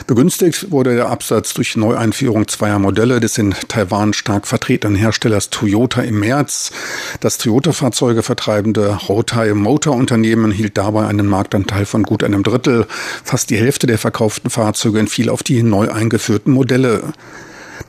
Begünstigt 0.08 0.72
wurde 0.72 0.96
der 0.96 1.10
Absatz 1.10 1.54
durch 1.54 1.76
Neueinführung 1.76 2.48
zweier 2.48 2.80
Modelle 2.80 3.20
des 3.20 3.38
in 3.38 3.54
Taiwan 3.68 4.14
stark 4.14 4.48
vertretenen 4.48 4.96
Herstellers 4.96 5.50
Toyota 5.50 6.02
im 6.02 6.22
März. 6.22 6.72
Das 7.20 7.38
Toyota-Fahrzeuge 7.40 8.24
vertreibende 8.24 9.10
Hotai 9.10 9.54
Motor 9.54 9.96
Unternehmen 9.96 10.52
hielt 10.52 10.78
dabei 10.78 11.08
einen 11.08 11.28
Marktanteil 11.28 11.86
von 11.86 12.04
gut 12.04 12.24
einem 12.24 12.44
Drittel. 12.44 12.88
Fast 13.26 13.50
die 13.50 13.58
Hälfte 13.58 13.86
der 13.86 13.98
verkauften 13.98 14.50
Fahrzeuge 14.50 15.00
entfiel 15.00 15.30
auf 15.30 15.44
die 15.44 15.62
neu 15.62 15.90
eingeführten 16.06 16.54
Modelle. 16.54 17.14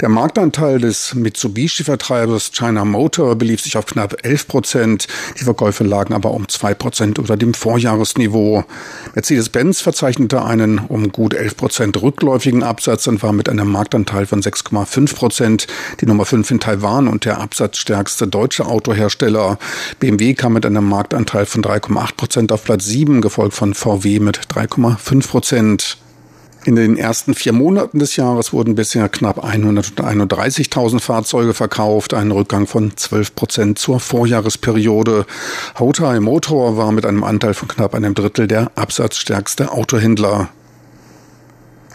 Der 0.01 0.09
Marktanteil 0.09 0.79
des 0.79 1.15
Mitsubishi-Vertreibers 1.15 2.51
China 2.53 2.85
Motor 2.85 3.37
belief 3.37 3.63
sich 3.63 3.79
auf 3.79 3.87
knapp 3.87 4.17
11 4.27 4.49
Prozent. 4.49 5.09
Die 5.39 5.45
Verkäufe 5.45 5.85
lagen 5.85 6.13
aber 6.13 6.33
um 6.33 6.49
zwei 6.49 6.75
Prozent 6.75 7.19
unter 7.19 7.37
dem 7.37 7.55
Vorjahresniveau. 7.55 8.65
Mercedes-Benz 9.15 9.81
verzeichnete 9.81 10.45
einen 10.45 10.79
um 10.79 11.13
gut 11.13 11.33
11 11.33 11.57
Prozent 11.57 12.03
rückläufigen 12.03 12.63
Absatz 12.63 13.07
und 13.07 13.23
war 13.23 13.33
mit 13.33 13.49
einem 13.49 13.71
Marktanteil 13.71 14.27
von 14.27 14.43
6,5 14.43 15.15
Prozent 15.15 15.67
die 16.01 16.07
Nummer 16.07 16.27
5 16.27 16.51
in 16.51 16.61
Taiwan 16.61 17.09
und 17.09 17.25
der 17.25 17.41
absatzstärkste 17.41 18.27
deutsche 18.27 18.67
Autohersteller. 18.67 19.59
BMW 20.01 20.35
kam 20.35 20.55
mit 20.55 20.67
einem 20.67 20.87
Marktanteil 20.87 21.47
von 21.47 21.63
3,8 21.63 22.17
Prozent 22.17 22.53
auf 22.53 22.65
Platz 22.65 22.85
7, 22.85 23.23
gefolgt 23.23 23.55
von 23.55 23.73
VW 23.73 24.21
mit 24.21 24.41
3,5 24.49 25.29
Prozent. 25.29 25.99
In 26.67 26.75
den 26.75 26.97
ersten 26.97 27.37
vier 27.37 27.53
Monaten 27.53 28.01
des 28.01 28.17
Jahres 28.17 28.53
wurden 28.53 28.75
bisher 28.75 29.09
knapp 29.09 29.45
131.000 29.45 30.99
Fahrzeuge 30.99 31.55
verkauft, 31.55 32.13
ein 32.13 32.33
Rückgang 32.33 32.67
von 32.67 32.97
12 32.97 33.37
Prozent 33.37 33.79
zur 33.79 34.01
Vorjahresperiode. 34.01 35.27
Houtai 35.79 36.19
Motor 36.19 36.77
war 36.77 36.91
mit 36.91 37.07
einem 37.07 37.23
Anteil 37.23 37.55
von 37.55 37.69
knapp 37.69 37.95
einem 37.95 38.15
Drittel 38.15 38.49
der 38.49 38.73
absatzstärkste 38.75 39.71
Autohändler. 39.71 40.49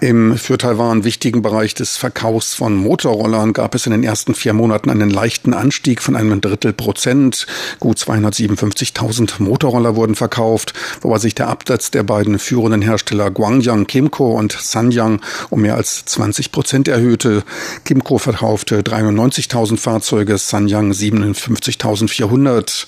Im 0.01 0.36
für 0.36 0.58
Taiwan 0.58 1.03
wichtigen 1.03 1.43
Bereich 1.43 1.75
des 1.75 1.96
Verkaufs 1.96 2.55
von 2.55 2.74
Motorrollern 2.75 3.53
gab 3.53 3.75
es 3.75 3.86
in 3.86 3.91
den 3.91 4.03
ersten 4.03 4.34
vier 4.34 4.53
Monaten 4.53 4.89
einen 4.89 5.12
leichten 5.12 5.53
Anstieg 5.53 6.01
von 6.01 6.15
einem 6.15 6.41
Drittel 6.41 6.74
Prozent. 6.74 7.46
Gut 7.79 8.00
257.000 8.00 9.43
Motorroller 9.43 9.96
wurden 9.96 10.15
verkauft, 10.15 10.74
wobei 11.01 11.20
sich 11.20 11.36
der 11.36 11.50
Absatz 11.50 11.91
der 11.91 12.01
beiden 12.01 12.39
führenden 12.39 12.81
Hersteller 12.81 13.29
Guangyang 13.29 13.86
Kimco 13.86 14.31
und 14.31 14.53
Sanyang 14.53 15.22
um 15.51 15.62
mehr 15.62 15.75
als 15.75 16.03
20 16.05 16.51
Prozent 16.51 16.88
erhöhte. 16.88 17.43
Kimco 17.86 18.17
verkaufte 18.17 18.81
93.000 18.81 19.77
Fahrzeuge, 19.77 20.39
Sanyang 20.39 20.93
57.400. 20.93 22.88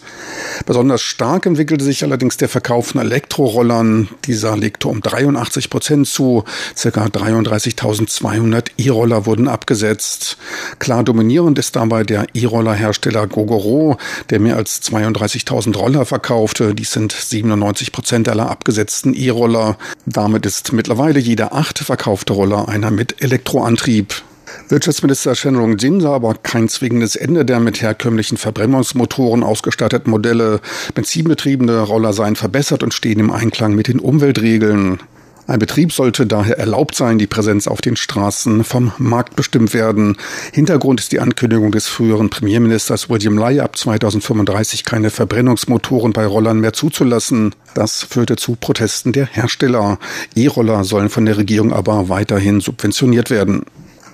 Besonders 0.66 1.04
stark 1.04 1.46
entwickelte 1.46 1.86
sich 1.86 2.04
allerdings 2.04 2.38
der 2.38 2.50
Verkauf 2.50 2.88
von 2.88 3.02
Elektrorollern. 3.02 4.10
Dieser 4.26 4.58
legte 4.58 4.88
um 4.88 5.00
83 5.00 5.70
Prozent 5.70 6.08
zu. 6.08 6.44
Circa 6.76 7.03
33.200 7.08 8.72
E-Roller 8.78 9.26
wurden 9.26 9.48
abgesetzt. 9.48 10.38
Klar 10.80 11.04
dominierend 11.04 11.60
ist 11.60 11.76
dabei 11.76 12.04
der 12.04 12.28
E-Roller-Hersteller 12.34 13.28
Gogoro, 13.28 13.98
der 14.30 14.40
mehr 14.40 14.58
als 14.58 14.82
32.000 14.84 15.76
Roller 15.76 16.06
verkaufte. 16.06 16.76
Dies 16.76 16.92
sind 16.92 17.12
97 17.12 17.92
Prozent 17.92 18.30
aller 18.30 18.50
abgesetzten 18.50 19.14
E-Roller. 19.14 19.78
Damit 20.06 20.46
ist 20.46 20.74
mittlerweile 20.74 21.20
jeder 21.20 21.54
achte 21.54 21.84
verkaufte 21.84 22.34
Roller 22.34 22.68
einer 22.70 22.92
mit 22.92 23.22
Elektroantrieb. 23.22 24.24
Wirtschaftsminister 24.70 25.36
Shenrong 25.36 25.78
Jin 25.78 26.02
sah 26.02 26.16
aber 26.16 26.36
kein 26.36 26.70
zwingendes 26.70 27.16
Ende 27.16 27.46
der 27.46 27.60
mit 27.60 27.82
herkömmlichen 27.82 28.38
Verbrennungsmotoren 28.38 29.44
ausgestatteten 29.44 30.12
Modelle. 30.12 30.62
Benzinbetriebene 30.94 31.82
Roller 31.82 32.14
seien 32.14 32.36
verbessert 32.36 32.84
und 32.84 32.94
stehen 32.94 33.20
im 33.20 33.32
Einklang 33.32 33.76
mit 33.76 33.88
den 33.88 34.00
Umweltregeln. 34.00 35.00
Ein 35.46 35.60
Betrieb 35.60 35.92
sollte 35.92 36.26
daher 36.26 36.58
erlaubt 36.58 36.96
sein, 36.96 37.18
die 37.18 37.28
Präsenz 37.28 37.68
auf 37.68 37.82
den 37.82 37.98
Straßen 37.98 38.64
vom 38.64 38.94
Markt 38.98 39.36
bestimmt 39.36 39.74
werden. 39.74 40.16
Hintergrund 40.54 41.02
ist 41.02 41.12
die 41.12 41.20
Ankündigung 41.20 41.72
des 41.72 41.88
früheren 41.88 42.30
Premierministers 42.30 43.10
William 43.10 43.38
Lai 43.38 43.62
ab 43.62 43.78
2035 43.78 44.86
keine 44.86 45.10
Verbrennungsmotoren 45.10 46.14
bei 46.14 46.26
Rollern 46.26 46.62
mehr 46.62 46.72
zuzulassen. 46.72 47.54
Das 47.76 48.04
führte 48.04 48.38
zu 48.38 48.56
Protesten 48.56 49.12
der 49.12 49.26
Hersteller. 49.26 50.00
E-Roller 50.34 50.86
sollen 50.86 51.10
von 51.10 51.26
der 51.26 51.38
Regierung 51.38 51.74
aber 51.74 52.08
weiterhin 52.08 52.62
subventioniert 52.62 53.30
werden. 53.30 53.66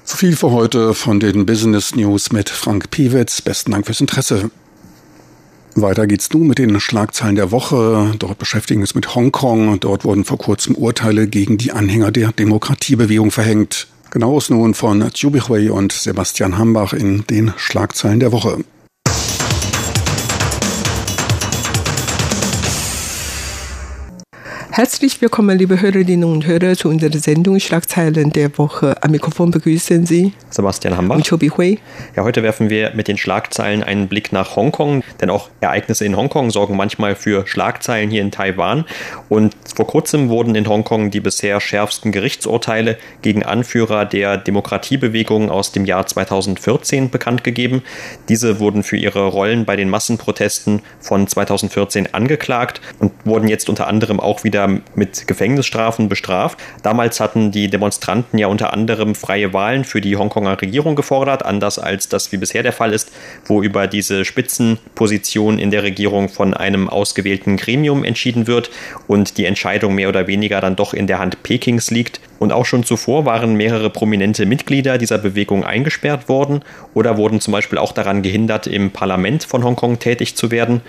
So 0.04 0.18
viel 0.18 0.36
für 0.36 0.50
heute 0.50 0.96
von 0.96 1.20
den 1.20 1.46
Business 1.46 1.96
News 1.96 2.32
mit 2.32 2.50
Frank 2.50 2.90
Piewitz. 2.90 3.44
Besten 3.44 3.72
Dank 3.72 3.86
fürs 3.86 4.02
Interesse. 4.02 4.50
Weiter 5.76 6.08
geht's 6.08 6.32
nun 6.32 6.48
mit 6.48 6.58
den 6.58 6.80
Schlagzeilen 6.80 7.36
der 7.36 7.52
Woche. 7.52 8.14
Dort 8.20 8.38
beschäftigen 8.38 8.80
wir 8.80 8.84
uns 8.84 8.96
mit 8.96 9.16
Hongkong. 9.16 9.80
Dort 9.80 10.04
wurden 10.04 10.26
vor 10.26 10.38
kurzem 10.38 10.76
Urteile 10.76 11.28
gegen 11.28 11.58
die 11.58 11.72
Anhänger 11.72 12.12
der 12.12 12.32
Demokratiebewegung 12.32 13.32
verhängt. 13.32 13.88
Genaues 14.12 14.50
nun 14.50 14.74
von 14.74 15.12
Zhubihui 15.14 15.70
und 15.70 15.92
Sebastian 15.92 16.58
Hambach 16.58 16.94
in 16.94 17.26
den 17.28 17.54
Schlagzeilen 17.58 18.20
der 18.20 18.32
Woche. 18.32 18.64
Herzlich 24.72 25.20
willkommen, 25.20 25.58
liebe 25.58 25.82
Hörerinnen 25.82 26.32
und 26.32 26.46
Hörer, 26.46 26.76
zu 26.76 26.90
unserer 26.90 27.18
Sendung 27.18 27.60
Schlagzeilen 27.60 28.32
der 28.32 28.56
Woche. 28.60 28.96
Am 29.02 29.10
Mikrofon 29.10 29.50
begrüßen 29.50 30.06
Sie 30.06 30.34
Sebastian 30.52 30.96
Hambach 30.96 31.16
und 31.16 31.28
Chobi 31.28 31.50
Hui. 31.50 31.80
Ja, 32.16 32.24
heute 32.24 32.44
werfen 32.44 32.70
wir 32.70 32.92
mit 32.94 33.08
den 33.08 33.18
Schlagzeilen 33.18 33.82
einen 33.82 34.08
Blick 34.08 34.32
nach 34.32 34.56
Hongkong, 34.56 35.04
denn 35.22 35.32
auch 35.32 35.50
Ereignisse 35.60 36.06
in 36.06 36.16
Hongkong 36.16 36.52
sorgen 36.52 36.78
manchmal 36.78 37.16
für 37.16 37.48
Schlagzeilen 37.48 38.12
hier 38.12 38.22
in 38.22 38.30
Taiwan. 38.30 38.86
Und 39.28 39.56
vor 39.76 39.88
kurzem 39.88 40.30
wurden 40.30 40.54
in 40.54 40.68
Hongkong 40.68 41.10
die 41.10 41.20
bisher 41.20 41.60
schärfsten 41.60 42.12
Gerichtsurteile 42.12 43.00
gegen 43.24 43.42
Anführer 43.42 44.06
der 44.06 44.38
Demokratiebewegung 44.38 45.50
aus 45.50 45.72
dem 45.72 45.86
Jahr 45.86 46.06
2014 46.06 47.10
bekannt 47.10 47.44
gegeben. 47.44 47.82
Diese 48.30 48.60
wurden 48.60 48.84
für 48.84 48.98
ihre 48.98 49.26
Rollen 49.26 49.66
bei 49.66 49.76
den 49.76 49.90
Massenprotesten 49.90 50.84
von 51.00 51.28
2014 51.28 52.14
angeklagt 52.14 52.82
und 53.00 53.12
wurden 53.26 53.48
jetzt 53.48 53.68
unter 53.68 53.88
anderem 53.88 54.20
auch 54.20 54.44
wieder 54.44 54.59
mit 54.68 55.28
Gefängnisstrafen 55.28 56.10
bestraft. 56.10 56.60
Damals 56.84 57.20
hatten 57.20 57.52
die 57.52 57.70
Demonstranten 57.70 58.38
ja 58.38 58.48
unter 58.48 58.74
anderem 58.74 59.16
freie 59.16 59.54
Wahlen 59.54 59.86
für 59.86 60.02
die 60.02 60.16
Hongkonger 60.16 60.62
Regierung 60.62 60.96
gefordert, 60.96 61.46
anders 61.46 61.80
als 61.80 62.10
das 62.10 62.32
wie 62.32 62.38
bisher 62.38 62.64
der 62.64 62.74
Fall 62.74 62.94
ist, 62.94 63.12
wo 63.46 63.62
über 63.62 63.88
diese 63.88 64.26
Spitzenposition 64.26 65.60
in 65.60 65.72
der 65.72 65.84
Regierung 65.84 66.30
von 66.30 66.54
einem 66.54 66.90
ausgewählten 66.90 67.58
Gremium 67.58 68.04
entschieden 68.04 68.48
wird 68.48 68.70
und 69.08 69.38
die 69.38 69.46
Entscheidung 69.46 69.96
mehr 69.96 70.10
oder 70.10 70.28
weniger 70.28 70.62
dann 70.62 70.76
doch 70.76 70.94
in 70.94 71.08
der 71.08 71.20
Hand 71.20 71.44
Pekings 71.44 71.92
liegt. 71.92 72.20
Und 72.40 72.52
auch 72.52 72.66
schon 72.66 72.84
zuvor 72.84 73.26
waren 73.26 73.56
mehrere 73.56 73.90
prominente 73.90 74.46
Mitglieder 74.46 74.98
dieser 74.98 75.18
Bewegung 75.18 75.64
eingesperrt 75.64 76.30
worden 76.30 76.62
oder 76.94 77.18
wurden 77.18 77.42
zum 77.42 77.52
Beispiel 77.52 77.78
auch 77.78 77.92
daran 77.92 78.22
gehindert, 78.22 78.66
im 78.66 78.92
Parlament 78.92 79.44
von 79.44 79.64
Hongkong 79.64 80.00
tätig 80.00 80.36
zu 80.36 80.50
werden. 80.50 80.82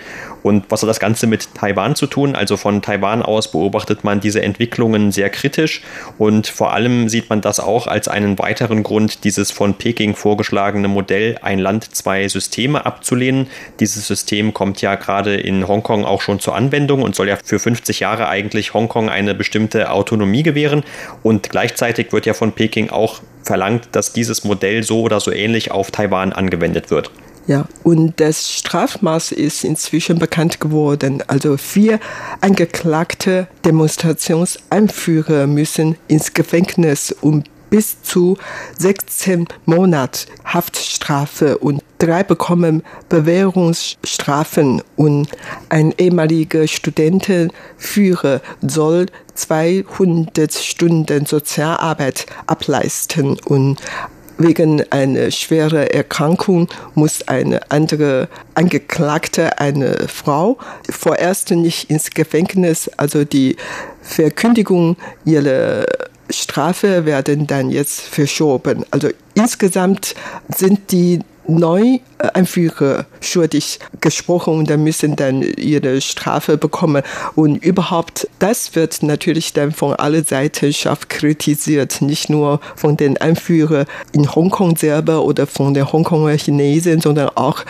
Und 0.42 0.64
was 0.70 0.82
hat 0.82 0.88
das 0.88 1.00
Ganze 1.00 1.26
mit 1.26 1.54
Taiwan 1.54 1.94
zu 1.96 2.06
tun? 2.06 2.34
Also 2.34 2.56
von 2.56 2.82
Taiwan 2.82 3.22
aus 3.22 3.50
beobachtet 3.50 4.04
man 4.04 4.20
diese 4.20 4.42
Entwicklungen 4.42 5.12
sehr 5.12 5.28
kritisch 5.28 5.82
und 6.18 6.46
vor 6.46 6.72
allem 6.72 7.08
sieht 7.08 7.28
man 7.28 7.40
das 7.40 7.60
auch 7.60 7.86
als 7.86 8.08
einen 8.08 8.38
weiteren 8.38 8.82
Grund, 8.82 9.24
dieses 9.24 9.50
von 9.50 9.74
Peking 9.74 10.14
vorgeschlagene 10.14 10.88
Modell 10.88 11.38
ein 11.42 11.58
Land, 11.58 11.94
zwei 11.94 12.28
Systeme 12.28 12.86
abzulehnen. 12.86 13.48
Dieses 13.80 14.06
System 14.06 14.54
kommt 14.54 14.80
ja 14.80 14.94
gerade 14.94 15.36
in 15.36 15.66
Hongkong 15.66 16.04
auch 16.04 16.20
schon 16.20 16.38
zur 16.40 16.54
Anwendung 16.54 17.02
und 17.02 17.14
soll 17.14 17.28
ja 17.28 17.36
für 17.42 17.58
50 17.58 18.00
Jahre 18.00 18.28
eigentlich 18.28 18.74
Hongkong 18.74 19.08
eine 19.08 19.34
bestimmte 19.34 19.90
Autonomie 19.90 20.42
gewähren. 20.42 20.84
Und 21.22 21.39
gleichzeitig 21.42 22.12
wird 22.12 22.26
ja 22.26 22.34
von 22.34 22.52
Peking 22.52 22.90
auch 22.90 23.20
verlangt, 23.42 23.88
dass 23.92 24.12
dieses 24.12 24.44
Modell 24.44 24.82
so 24.82 25.00
oder 25.02 25.20
so 25.20 25.32
ähnlich 25.32 25.70
auf 25.70 25.90
Taiwan 25.90 26.32
angewendet 26.32 26.90
wird. 26.90 27.10
Ja, 27.46 27.66
und 27.82 28.20
das 28.20 28.52
Strafmaß 28.52 29.32
ist 29.32 29.64
inzwischen 29.64 30.18
bekannt 30.18 30.60
geworden. 30.60 31.24
Also 31.26 31.56
vier 31.56 31.98
angeklagte 32.40 33.48
Demonstrationsanführer 33.64 35.46
müssen 35.46 35.96
ins 36.06 36.34
Gefängnis 36.34 37.12
um 37.20 37.42
bis 37.70 38.02
zu 38.02 38.36
16 38.78 39.46
Monat 39.64 40.26
Haftstrafe 40.44 41.58
und 41.58 41.82
drei 42.00 42.24
bekommen 42.24 42.82
Bewährungsstrafen 43.08 44.82
und 44.96 45.28
ein 45.68 45.94
ehemaliger 45.96 46.66
Studentenführer 46.66 48.40
soll 48.62 49.06
200 49.34 50.52
Stunden 50.52 51.26
Sozialarbeit 51.26 52.26
ableisten 52.46 53.38
und 53.44 53.78
wegen 54.38 54.82
einer 54.90 55.30
schweren 55.30 55.86
Erkrankung 55.86 56.68
muss 56.94 57.28
eine 57.28 57.70
andere 57.70 58.28
Angeklagte, 58.54 59.58
eine 59.58 60.08
Frau, 60.08 60.56
vorerst 60.88 61.50
nicht 61.50 61.90
ins 61.90 62.10
Gefängnis. 62.10 62.90
Also 62.96 63.24
die 63.24 63.56
Verkündigung 64.00 64.96
ihrer 65.26 65.84
Strafe 66.30 67.04
werden 67.04 67.46
dann 67.46 67.68
jetzt 67.68 68.00
verschoben. 68.00 68.86
Also 68.90 69.10
insgesamt 69.34 70.14
sind 70.48 70.90
die 70.90 71.20
neun 71.50 72.00
Anführer 72.34 73.06
schuldig 73.20 73.78
gesprochen 74.00 74.58
und 74.58 74.70
dann 74.70 74.84
müssen 74.84 75.16
dann 75.16 75.42
ihre 75.42 76.00
Strafe 76.00 76.56
bekommen. 76.56 77.02
Und 77.34 77.64
überhaupt, 77.64 78.28
das 78.38 78.74
wird 78.74 79.02
natürlich 79.02 79.52
dann 79.52 79.72
von 79.72 79.94
aller 79.94 80.22
Seiten 80.22 80.72
scharf 80.72 81.08
kritisiert, 81.08 82.02
nicht 82.02 82.30
nur 82.30 82.60
von 82.76 82.96
den 82.96 83.16
Anführern 83.18 83.86
in 84.12 84.32
Hongkong 84.34 84.76
selber 84.76 85.24
oder 85.24 85.46
von 85.46 85.74
den 85.74 85.90
Hongkonger 85.90 86.36
Chinesen, 86.36 87.00
sondern 87.00 87.30
auch 87.34 87.64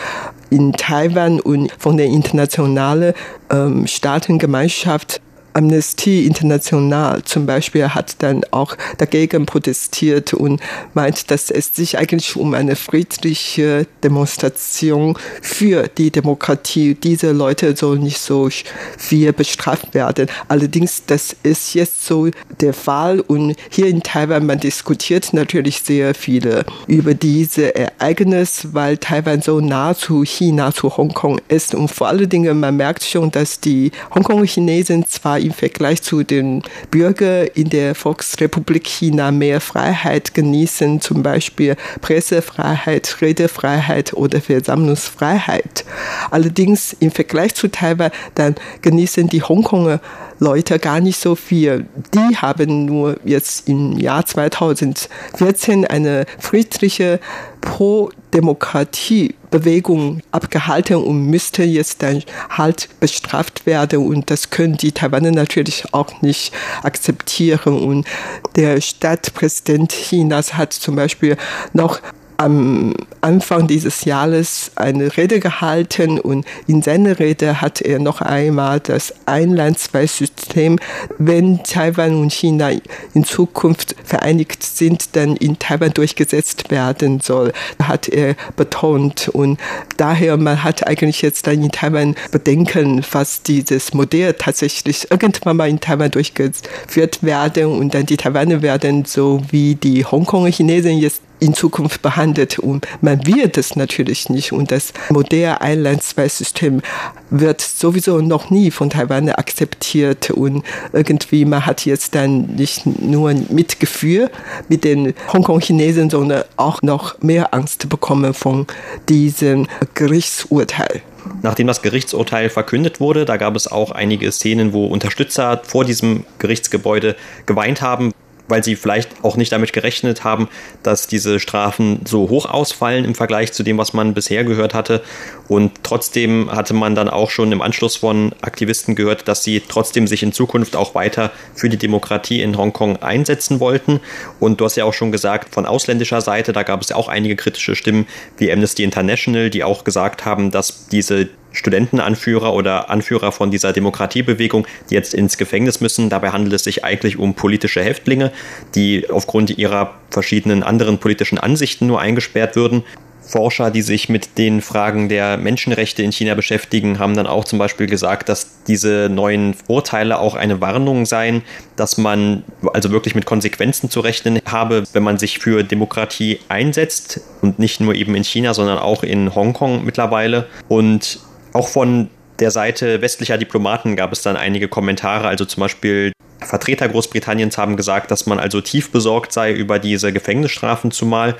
in 0.49 0.73
Taiwan 0.73 1.39
und 1.39 1.71
von 1.79 1.97
der 1.97 2.07
internationalen 2.07 3.13
ähm, 3.49 3.87
Staatengemeinschaft 3.87 5.21
Amnesty 5.53 6.25
International 6.25 7.23
zum 7.23 7.45
Beispiel 7.45 7.89
hat 7.89 8.15
dann 8.19 8.43
auch 8.51 8.75
dagegen 8.97 9.45
protestiert 9.45 10.33
und 10.33 10.61
meint, 10.93 11.31
dass 11.31 11.49
es 11.49 11.75
sich 11.75 11.97
eigentlich 11.97 12.35
um 12.35 12.53
eine 12.53 12.75
friedliche 12.75 13.87
Demonstration 14.03 15.17
für 15.41 15.87
die 15.87 16.11
Demokratie. 16.11 16.95
Diese 16.95 17.31
Leute 17.31 17.75
sollen 17.75 18.03
nicht 18.03 18.19
so 18.19 18.49
viel 18.97 19.33
bestraft 19.33 19.93
werden. 19.93 20.27
Allerdings, 20.47 21.03
das 21.05 21.35
ist 21.43 21.73
jetzt 21.73 22.05
so 22.05 22.29
der 22.59 22.73
Fall 22.73 23.19
und 23.19 23.55
hier 23.69 23.87
in 23.87 24.03
Taiwan, 24.03 24.45
man 24.45 24.59
diskutiert 24.59 25.33
natürlich 25.33 25.81
sehr 25.81 26.13
viele 26.13 26.65
über 26.87 27.13
diese 27.13 27.75
Ereignis, 27.75 28.67
weil 28.71 28.97
Taiwan 28.97 29.41
so 29.41 29.59
nah 29.59 29.95
zu 29.95 30.23
China, 30.23 30.73
zu 30.73 30.95
Hongkong 30.95 31.39
ist 31.47 31.75
und 31.75 31.89
vor 31.89 32.07
allen 32.07 32.29
Dingen, 32.29 32.59
man 32.59 32.77
merkt 32.77 33.03
schon, 33.03 33.31
dass 33.31 33.59
die 33.59 33.91
Hongkong-Chinesen 34.13 35.05
zwar 35.07 35.40
im 35.41 35.51
Vergleich 35.51 36.01
zu 36.01 36.23
den 36.23 36.63
Bürgern 36.89 37.47
in 37.53 37.69
der 37.69 37.95
Volksrepublik 37.95 38.87
China 38.87 39.31
mehr 39.31 39.61
Freiheit 39.61 40.33
genießen, 40.33 41.01
zum 41.01 41.23
Beispiel 41.23 41.75
Pressefreiheit, 42.01 43.17
Redefreiheit 43.21 44.13
oder 44.13 44.41
Versammlungsfreiheit. 44.41 45.85
Allerdings 46.29 46.93
im 46.99 47.11
Vergleich 47.11 47.55
zu 47.55 47.67
Taiwan, 47.69 48.11
dann 48.35 48.55
genießen 48.81 49.27
die 49.27 49.43
Hongkonger 49.43 49.99
Leute 50.41 50.77
gar 50.79 50.99
nicht 50.99 51.19
so 51.19 51.35
viel. 51.35 51.85
Die 52.15 52.35
haben 52.35 52.85
nur 52.85 53.19
jetzt 53.23 53.69
im 53.69 53.99
Jahr 53.99 54.25
2014 54.25 55.85
eine 55.85 56.25
friedliche 56.39 57.19
Pro-Demokratie-Bewegung 57.61 60.21
abgehalten 60.31 60.95
und 60.95 61.27
müsste 61.27 61.63
jetzt 61.63 62.01
dann 62.01 62.23
halt 62.49 62.89
bestraft 62.99 63.67
werden. 63.67 64.03
Und 64.03 64.31
das 64.31 64.49
können 64.49 64.77
die 64.77 64.93
Taiwaner 64.93 65.29
natürlich 65.29 65.93
auch 65.93 66.23
nicht 66.23 66.51
akzeptieren. 66.81 67.79
Und 67.79 68.07
der 68.55 68.81
Stadtpräsident 68.81 69.91
Chinas 69.91 70.55
hat 70.55 70.73
zum 70.73 70.95
Beispiel 70.95 71.37
noch 71.73 72.01
am 72.41 72.93
Anfang 73.21 73.67
dieses 73.67 74.03
Jahres 74.05 74.71
eine 74.75 75.15
Rede 75.15 75.39
gehalten 75.39 76.19
und 76.19 76.43
in 76.65 76.81
seiner 76.81 77.19
Rede 77.19 77.61
hat 77.61 77.81
er 77.81 77.99
noch 77.99 78.21
einmal 78.21 78.79
das 78.79 79.13
Einland-Zwei-System, 79.27 80.79
wenn 81.19 81.63
Taiwan 81.63 82.15
und 82.15 82.33
China 82.33 82.71
in 83.13 83.23
Zukunft 83.23 83.95
vereinigt 84.03 84.63
sind, 84.63 85.15
dann 85.15 85.35
in 85.35 85.59
Taiwan 85.59 85.93
durchgesetzt 85.93 86.71
werden 86.71 87.19
soll, 87.19 87.53
hat 87.81 88.09
er 88.09 88.35
betont. 88.55 89.29
Und 89.29 89.59
daher, 89.97 90.37
man 90.37 90.63
hat 90.63 90.87
eigentlich 90.87 91.21
jetzt 91.21 91.45
dann 91.45 91.63
in 91.63 91.71
Taiwan 91.71 92.15
Bedenken, 92.31 93.05
was 93.11 93.43
dieses 93.43 93.93
Modell 93.93 94.33
tatsächlich 94.33 95.11
irgendwann 95.11 95.57
mal 95.57 95.69
in 95.69 95.79
Taiwan 95.79 96.09
durchgeführt 96.09 97.21
werden 97.21 97.65
und 97.65 97.93
dann 97.93 98.07
die 98.07 98.17
Taiwaner 98.17 98.63
werden 98.63 99.05
so 99.05 99.41
wie 99.51 99.75
die 99.75 100.03
Hongkonger 100.05 100.49
Chinesen 100.49 100.97
jetzt 100.97 101.21
in 101.41 101.53
Zukunft 101.53 102.01
behandelt. 102.01 102.59
Und 102.59 102.87
man 103.01 103.25
wird 103.27 103.57
es 103.57 103.75
natürlich 103.75 104.29
nicht. 104.29 104.53
Und 104.53 104.71
das 104.71 104.93
moderne 105.09 105.59
Einland-Zwei-System 105.59 106.81
wird 107.29 107.59
sowieso 107.59 108.21
noch 108.21 108.49
nie 108.49 108.71
von 108.71 108.89
Taiwan 108.89 109.27
akzeptiert. 109.29 110.29
Und 110.29 110.63
irgendwie, 110.93 111.43
man 111.43 111.65
hat 111.65 111.85
jetzt 111.85 112.15
dann 112.15 112.55
nicht 112.55 112.85
nur 112.85 113.33
Mitgefühl 113.33 114.29
mit 114.69 114.83
den 114.83 115.13
Hongkong-Chinesen, 115.33 116.09
sondern 116.09 116.43
auch 116.55 116.81
noch 116.81 117.19
mehr 117.21 117.53
Angst 117.53 117.89
bekommen 117.89 118.33
von 118.33 118.67
diesem 119.09 119.67
Gerichtsurteil. 119.95 121.01
Nachdem 121.41 121.67
das 121.67 121.81
Gerichtsurteil 121.81 122.49
verkündet 122.49 122.99
wurde, 122.99 123.25
da 123.25 123.37
gab 123.37 123.55
es 123.55 123.67
auch 123.67 123.91
einige 123.91 124.31
Szenen, 124.31 124.73
wo 124.73 124.85
Unterstützer 124.85 125.61
vor 125.63 125.85
diesem 125.85 126.23
Gerichtsgebäude 126.39 127.15
geweint 127.45 127.81
haben, 127.81 128.11
weil 128.51 128.63
sie 128.63 128.75
vielleicht 128.75 129.23
auch 129.23 129.37
nicht 129.37 129.51
damit 129.51 129.73
gerechnet 129.73 130.23
haben, 130.23 130.49
dass 130.83 131.07
diese 131.07 131.39
Strafen 131.39 132.01
so 132.05 132.29
hoch 132.29 132.45
ausfallen 132.45 133.05
im 133.05 133.15
Vergleich 133.15 133.53
zu 133.53 133.63
dem, 133.63 133.79
was 133.79 133.93
man 133.93 134.13
bisher 134.13 134.43
gehört 134.43 134.75
hatte. 134.75 135.01
Und 135.47 135.71
trotzdem 135.83 136.51
hatte 136.51 136.73
man 136.75 136.93
dann 136.93 137.09
auch 137.09 137.31
schon 137.31 137.51
im 137.51 137.61
Anschluss 137.61 137.95
von 137.95 138.33
Aktivisten 138.41 138.95
gehört, 138.95 139.27
dass 139.27 139.43
sie 139.43 139.61
trotzdem 139.67 140.05
sich 140.05 140.21
in 140.21 140.33
Zukunft 140.33 140.75
auch 140.75 140.93
weiter 140.93 141.31
für 141.55 141.69
die 141.69 141.77
Demokratie 141.77 142.41
in 142.41 142.57
Hongkong 142.57 142.97
einsetzen 143.01 143.59
wollten. 143.59 144.01
Und 144.39 144.59
du 144.59 144.65
hast 144.65 144.75
ja 144.75 144.85
auch 144.85 144.93
schon 144.93 145.11
gesagt, 145.11 145.53
von 145.53 145.65
ausländischer 145.65 146.21
Seite, 146.21 146.53
da 146.53 146.63
gab 146.63 146.81
es 146.81 146.89
ja 146.89 146.97
auch 146.97 147.07
einige 147.07 147.35
kritische 147.35 147.75
Stimmen 147.75 148.05
wie 148.37 148.51
Amnesty 148.51 148.83
International, 148.83 149.49
die 149.49 149.63
auch 149.63 149.83
gesagt 149.83 150.25
haben, 150.25 150.51
dass 150.51 150.87
diese 150.89 151.29
Studentenanführer 151.51 152.53
oder 152.53 152.89
Anführer 152.89 153.31
von 153.31 153.51
dieser 153.51 153.73
Demokratiebewegung, 153.73 154.67
die 154.89 154.95
jetzt 154.95 155.13
ins 155.13 155.37
Gefängnis 155.37 155.81
müssen. 155.81 156.09
Dabei 156.09 156.31
handelt 156.31 156.53
es 156.53 156.63
sich 156.63 156.83
eigentlich 156.83 157.17
um 157.17 157.33
politische 157.33 157.83
Häftlinge, 157.83 158.31
die 158.75 159.09
aufgrund 159.09 159.57
ihrer 159.57 159.95
verschiedenen 160.09 160.63
anderen 160.63 160.97
politischen 160.97 161.37
Ansichten 161.37 161.87
nur 161.87 161.99
eingesperrt 161.99 162.55
würden. 162.55 162.83
Forscher, 163.21 163.71
die 163.71 163.81
sich 163.81 164.09
mit 164.09 164.37
den 164.37 164.61
Fragen 164.61 165.07
der 165.07 165.37
Menschenrechte 165.37 166.03
in 166.03 166.11
China 166.11 166.33
beschäftigen, 166.33 166.99
haben 166.99 167.15
dann 167.15 167.27
auch 167.27 167.45
zum 167.45 167.59
Beispiel 167.59 167.87
gesagt, 167.87 168.29
dass 168.29 168.63
diese 168.63 169.09
neuen 169.09 169.55
Urteile 169.67 170.19
auch 170.19 170.35
eine 170.35 170.59
Warnung 170.59 171.05
seien, 171.05 171.43
dass 171.75 171.97
man 171.97 172.43
also 172.73 172.91
wirklich 172.91 173.15
mit 173.15 173.25
Konsequenzen 173.25 173.89
zu 173.89 173.99
rechnen 173.99 174.39
habe, 174.45 174.83
wenn 174.93 175.03
man 175.03 175.17
sich 175.17 175.39
für 175.39 175.63
Demokratie 175.63 176.39
einsetzt 176.49 177.21
und 177.41 177.59
nicht 177.59 177.79
nur 177.79 177.95
eben 177.95 178.15
in 178.15 178.23
China, 178.23 178.53
sondern 178.53 178.79
auch 178.79 179.03
in 179.03 179.33
Hongkong 179.33 179.85
mittlerweile. 179.85 180.47
Und 180.67 181.19
auch 181.53 181.67
von 181.67 182.09
der 182.39 182.51
Seite 182.51 183.01
westlicher 183.01 183.37
Diplomaten 183.37 183.95
gab 183.95 184.11
es 184.11 184.21
dann 184.21 184.35
einige 184.35 184.67
Kommentare, 184.67 185.27
also 185.27 185.45
zum 185.45 185.61
Beispiel 185.61 186.11
Vertreter 186.39 186.89
Großbritanniens 186.89 187.57
haben 187.59 187.77
gesagt, 187.77 188.09
dass 188.09 188.25
man 188.25 188.39
also 188.39 188.61
tief 188.61 188.91
besorgt 188.91 189.31
sei 189.31 189.53
über 189.53 189.77
diese 189.77 190.11
Gefängnisstrafen 190.11 190.89
zumal 190.89 191.35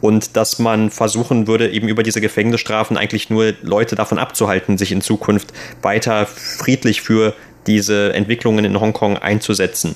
und 0.00 0.34
dass 0.36 0.58
man 0.58 0.90
versuchen 0.90 1.46
würde, 1.46 1.68
eben 1.68 1.88
über 1.88 2.02
diese 2.02 2.22
Gefängnisstrafen 2.22 2.96
eigentlich 2.96 3.28
nur 3.28 3.52
Leute 3.60 3.96
davon 3.96 4.18
abzuhalten, 4.18 4.78
sich 4.78 4.92
in 4.92 5.02
Zukunft 5.02 5.52
weiter 5.82 6.24
friedlich 6.24 7.02
für 7.02 7.34
diese 7.66 8.14
Entwicklungen 8.14 8.64
in 8.64 8.80
Hongkong 8.80 9.18
einzusetzen. 9.18 9.94